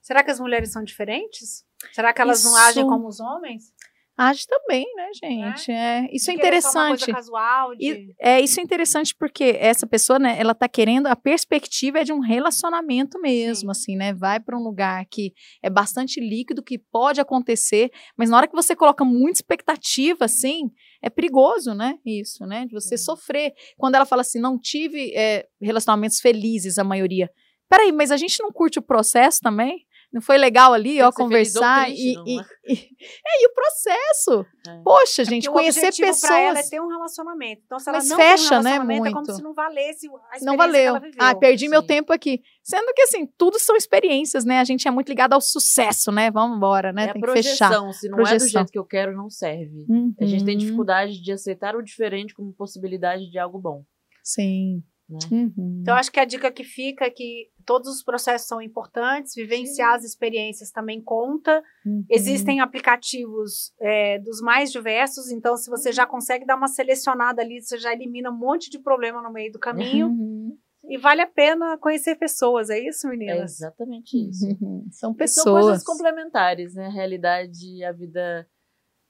Será 0.00 0.22
que 0.22 0.30
as 0.30 0.38
mulheres 0.38 0.70
são 0.70 0.84
diferentes? 0.84 1.64
Será 1.92 2.12
que 2.12 2.20
elas 2.20 2.40
Isso... 2.40 2.48
não 2.48 2.56
agem 2.56 2.86
como 2.86 3.08
os 3.08 3.18
homens? 3.18 3.72
Age 4.16 4.46
também, 4.46 4.86
né, 4.94 5.10
gente? 5.12 5.70
É, 5.70 6.08
isso 6.10 6.30
é 6.30 6.34
interessante. 6.34 7.12
Casual, 7.12 7.76
de... 7.76 7.86
e, 7.86 8.14
é 8.18 8.40
isso 8.40 8.58
é 8.58 8.62
interessante 8.62 9.14
porque 9.14 9.56
essa 9.58 9.86
pessoa, 9.86 10.18
né, 10.18 10.36
ela 10.38 10.54
tá 10.54 10.66
querendo 10.66 11.06
a 11.06 11.14
perspectiva 11.14 11.98
é 11.98 12.04
de 12.04 12.14
um 12.14 12.20
relacionamento 12.20 13.20
mesmo, 13.20 13.74
Sim. 13.74 13.80
assim, 13.80 13.96
né? 13.96 14.14
Vai 14.14 14.40
para 14.40 14.58
um 14.58 14.62
lugar 14.62 15.04
que 15.10 15.34
é 15.62 15.68
bastante 15.68 16.18
líquido, 16.18 16.62
que 16.62 16.78
pode 16.78 17.20
acontecer, 17.20 17.90
mas 18.16 18.30
na 18.30 18.38
hora 18.38 18.48
que 18.48 18.54
você 18.54 18.74
coloca 18.74 19.04
muita 19.04 19.38
expectativa, 19.38 20.24
assim, 20.24 20.70
é 21.02 21.10
perigoso, 21.10 21.74
né? 21.74 21.98
Isso, 22.04 22.46
né? 22.46 22.64
De 22.64 22.72
você 22.72 22.96
Sim. 22.96 23.04
sofrer. 23.04 23.52
Quando 23.76 23.96
ela 23.96 24.06
fala 24.06 24.22
assim, 24.22 24.40
não 24.40 24.58
tive 24.58 25.12
é, 25.14 25.46
relacionamentos 25.60 26.20
felizes, 26.20 26.78
a 26.78 26.84
maioria. 26.84 27.30
Peraí, 27.68 27.92
mas 27.92 28.10
a 28.10 28.16
gente 28.16 28.42
não 28.42 28.50
curte 28.50 28.78
o 28.78 28.82
processo 28.82 29.40
também? 29.42 29.84
Não 30.12 30.22
foi 30.22 30.38
legal 30.38 30.72
ali, 30.72 31.02
ó, 31.02 31.10
conversar 31.10 31.86
triste, 31.86 32.14
e, 32.24 32.36
e, 32.36 32.40
e, 32.64 32.74
é, 33.26 33.42
e 33.42 33.46
o 33.46 33.52
processo. 33.52 34.46
É. 34.66 34.82
Poxa, 34.82 35.22
é 35.22 35.24
gente, 35.24 35.50
conhecer 35.50 35.92
pessoas. 35.94 36.20
Pra 36.20 36.40
ela 36.40 36.58
é 36.58 36.62
ter 36.62 36.80
um 36.80 36.88
relacionamento. 36.88 37.62
Então, 37.66 37.78
se 37.78 37.88
ela 37.88 37.98
Mas 37.98 38.08
não 38.08 38.16
fecha, 38.16 38.58
um 38.58 38.62
né, 38.62 38.78
muito. 38.78 39.06
é 39.06 39.12
como 39.12 39.26
se 39.26 39.42
não 39.42 39.52
valesse 39.52 40.08
a 40.08 40.44
Não 40.44 40.56
valeu. 40.56 40.94
Ah, 41.18 41.34
perdi 41.34 41.64
Sim. 41.66 41.70
meu 41.70 41.82
tempo 41.82 42.12
aqui. 42.12 42.40
Sendo 42.62 42.92
que, 42.94 43.02
assim, 43.02 43.26
tudo 43.36 43.58
são 43.58 43.76
experiências, 43.76 44.44
né? 44.44 44.58
A 44.58 44.64
gente 44.64 44.88
é 44.88 44.90
muito 44.90 45.08
ligado 45.08 45.34
ao 45.34 45.40
sucesso, 45.40 46.10
né? 46.10 46.30
Vamos 46.30 46.56
embora, 46.56 46.92
né? 46.92 47.06
É 47.06 47.12
tem 47.12 47.20
projeção, 47.20 47.68
que 47.68 47.86
fechar. 47.86 47.92
Se 47.92 48.08
não 48.08 48.16
projeção. 48.16 48.36
é 48.36 48.48
do 48.48 48.52
jeito 48.52 48.72
que 48.72 48.78
eu 48.78 48.84
quero, 48.84 49.16
não 49.16 49.28
serve. 49.28 49.84
Uhum. 49.88 50.14
A 50.20 50.24
gente 50.24 50.44
tem 50.44 50.54
uhum. 50.54 50.60
dificuldade 50.60 51.20
de 51.20 51.32
aceitar 51.32 51.76
o 51.76 51.82
diferente 51.82 52.34
como 52.34 52.52
possibilidade 52.52 53.30
de 53.30 53.38
algo 53.38 53.58
bom. 53.58 53.84
Sim. 54.22 54.82
Né? 55.08 55.18
Uhum. 55.30 55.78
Então, 55.82 55.94
acho 55.94 56.10
que 56.10 56.18
a 56.18 56.24
dica 56.24 56.50
que 56.50 56.64
fica 56.64 57.04
é 57.04 57.10
que 57.10 57.48
todos 57.64 57.88
os 57.88 58.02
processos 58.02 58.48
são 58.48 58.60
importantes, 58.60 59.34
vivenciar 59.34 59.90
Sim. 59.92 59.96
as 59.96 60.04
experiências 60.04 60.70
também 60.70 61.00
conta. 61.00 61.62
Uhum. 61.84 62.04
Existem 62.10 62.60
aplicativos 62.60 63.72
é, 63.80 64.18
dos 64.18 64.40
mais 64.40 64.72
diversos, 64.72 65.30
então, 65.30 65.56
se 65.56 65.70
você 65.70 65.92
já 65.92 66.06
consegue 66.06 66.44
dar 66.44 66.56
uma 66.56 66.68
selecionada 66.68 67.40
ali, 67.40 67.60
você 67.60 67.78
já 67.78 67.92
elimina 67.92 68.30
um 68.30 68.36
monte 68.36 68.68
de 68.68 68.78
problema 68.78 69.22
no 69.22 69.32
meio 69.32 69.52
do 69.52 69.58
caminho. 69.58 70.08
Uhum. 70.08 70.58
E 70.88 70.98
vale 70.98 71.20
a 71.20 71.26
pena 71.26 71.76
conhecer 71.78 72.14
pessoas, 72.16 72.70
é 72.70 72.78
isso, 72.78 73.08
meninas? 73.08 73.60
É 73.60 73.66
exatamente 73.66 74.16
isso. 74.28 74.46
Uhum. 74.60 74.86
São 74.92 75.12
pessoas. 75.12 75.44
São 75.44 75.60
coisas 75.60 75.84
complementares, 75.84 76.74
né? 76.74 76.86
A 76.86 76.90
realidade 76.90 77.66
e 77.66 77.84
a 77.84 77.90
vida 77.90 78.48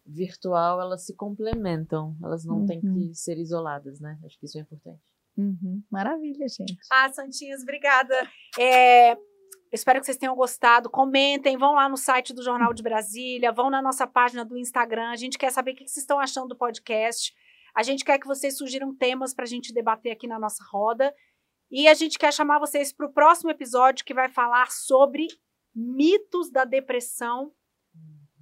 virtual, 0.06 0.80
elas 0.80 1.04
se 1.04 1.14
complementam. 1.14 2.16
Elas 2.22 2.46
não 2.46 2.64
têm 2.64 2.80
que 2.80 2.86
uhum. 2.86 3.12
ser 3.12 3.36
isoladas, 3.36 4.00
né? 4.00 4.18
Acho 4.24 4.38
que 4.38 4.46
isso 4.46 4.56
é 4.56 4.62
importante. 4.62 5.02
Uhum. 5.36 5.82
Maravilha, 5.90 6.46
gente. 6.48 6.78
Ah, 6.90 7.12
Santinhas, 7.12 7.62
obrigada. 7.62 8.14
É, 8.58 9.16
espero 9.72 10.00
que 10.00 10.06
vocês 10.06 10.16
tenham 10.16 10.34
gostado. 10.34 10.90
Comentem, 10.90 11.56
vão 11.56 11.74
lá 11.74 11.88
no 11.88 11.96
site 11.96 12.32
do 12.32 12.42
Jornal 12.42 12.72
de 12.72 12.82
Brasília, 12.82 13.52
vão 13.52 13.68
na 13.68 13.82
nossa 13.82 14.06
página 14.06 14.44
do 14.44 14.56
Instagram. 14.56 15.10
A 15.10 15.16
gente 15.16 15.36
quer 15.36 15.50
saber 15.50 15.72
o 15.72 15.74
que 15.74 15.86
vocês 15.86 15.98
estão 15.98 16.18
achando 16.18 16.48
do 16.48 16.56
podcast. 16.56 17.34
A 17.74 17.82
gente 17.82 18.04
quer 18.04 18.18
que 18.18 18.26
vocês 18.26 18.56
sugiram 18.56 18.96
temas 18.96 19.34
para 19.34 19.44
a 19.44 19.48
gente 19.48 19.72
debater 19.72 20.12
aqui 20.12 20.26
na 20.26 20.38
nossa 20.38 20.64
roda. 20.70 21.14
E 21.70 21.88
a 21.88 21.94
gente 21.94 22.18
quer 22.18 22.32
chamar 22.32 22.58
vocês 22.58 22.92
para 22.92 23.06
o 23.06 23.12
próximo 23.12 23.50
episódio 23.50 24.04
que 24.04 24.14
vai 24.14 24.28
falar 24.28 24.70
sobre 24.70 25.26
mitos 25.74 26.50
da 26.50 26.64
depressão 26.64 27.52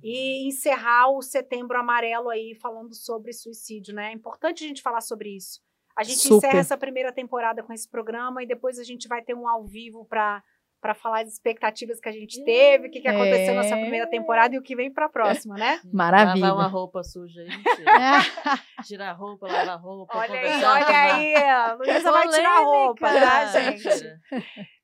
e 0.03 0.47
encerrar 0.47 1.09
o 1.09 1.23
setembro 1.23 1.79
amarelo 1.79 2.29
aí 2.29 2.55
falando 2.61 2.95
sobre 2.95 3.33
suicídio, 3.33 3.95
né? 3.95 4.11
É 4.11 4.13
importante 4.13 4.63
a 4.63 4.69
gente 4.69 4.83
falar 4.83 5.01
sobre 5.01 5.35
isso. 5.35 5.64
A 5.97 6.03
gente 6.03 6.19
Super. 6.19 6.37
encerra 6.49 6.59
essa 6.59 6.77
primeira 6.77 7.13
temporada 7.13 7.63
com 7.63 7.73
esse 7.73 7.89
programa 7.89 8.43
e 8.43 8.47
depois 8.47 8.79
a 8.79 8.85
gente 8.85 9.07
vai 9.09 9.23
ter 9.23 9.35
um 9.35 9.49
ao 9.49 9.65
vivo 9.65 10.05
para 10.05 10.43
para 10.85 10.93
falar 10.93 11.23
as 11.23 11.33
expectativas 11.33 11.99
que 11.99 12.11
a 12.11 12.13
gente 12.13 12.45
teve, 12.45 12.89
o 12.89 12.91
que, 12.91 13.01
que 13.01 13.09
aconteceu 13.09 13.55
é. 13.55 13.57
nessa 13.57 13.75
primeira 13.75 14.07
temporada 14.07 14.55
e 14.55 14.59
o 14.59 14.63
que 14.63 14.77
vem 14.77 14.93
para 14.93 15.07
a 15.07 15.09
próxima, 15.09 15.55
né? 15.55 15.81
Maravilha. 15.91 16.49
Lavar 16.49 16.67
uma 16.67 16.69
roupa 16.69 17.03
suja 17.03 17.41
aí, 17.41 17.49
tirar 18.85 19.09
a 19.09 19.13
roupa, 19.15 19.47
lavar 19.47 19.69
a 19.69 19.77
roupa. 19.77 20.19
Olha 20.19 20.39
aí, 20.39 20.63
olha 20.63 20.87
aí, 20.87 21.37
a 21.37 21.73
Luísa 21.81 22.13
vai 22.13 22.29
tirar 22.29 22.59
a 22.59 22.65
roupa, 22.65 23.09
tá, 23.09 23.47
gente? 23.47 23.89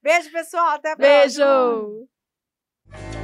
Beijo, 0.02 0.32
pessoal, 0.32 0.68
até 0.68 0.92
a 0.92 0.96
próxima. 0.96 1.44
Beijo. 1.44 3.19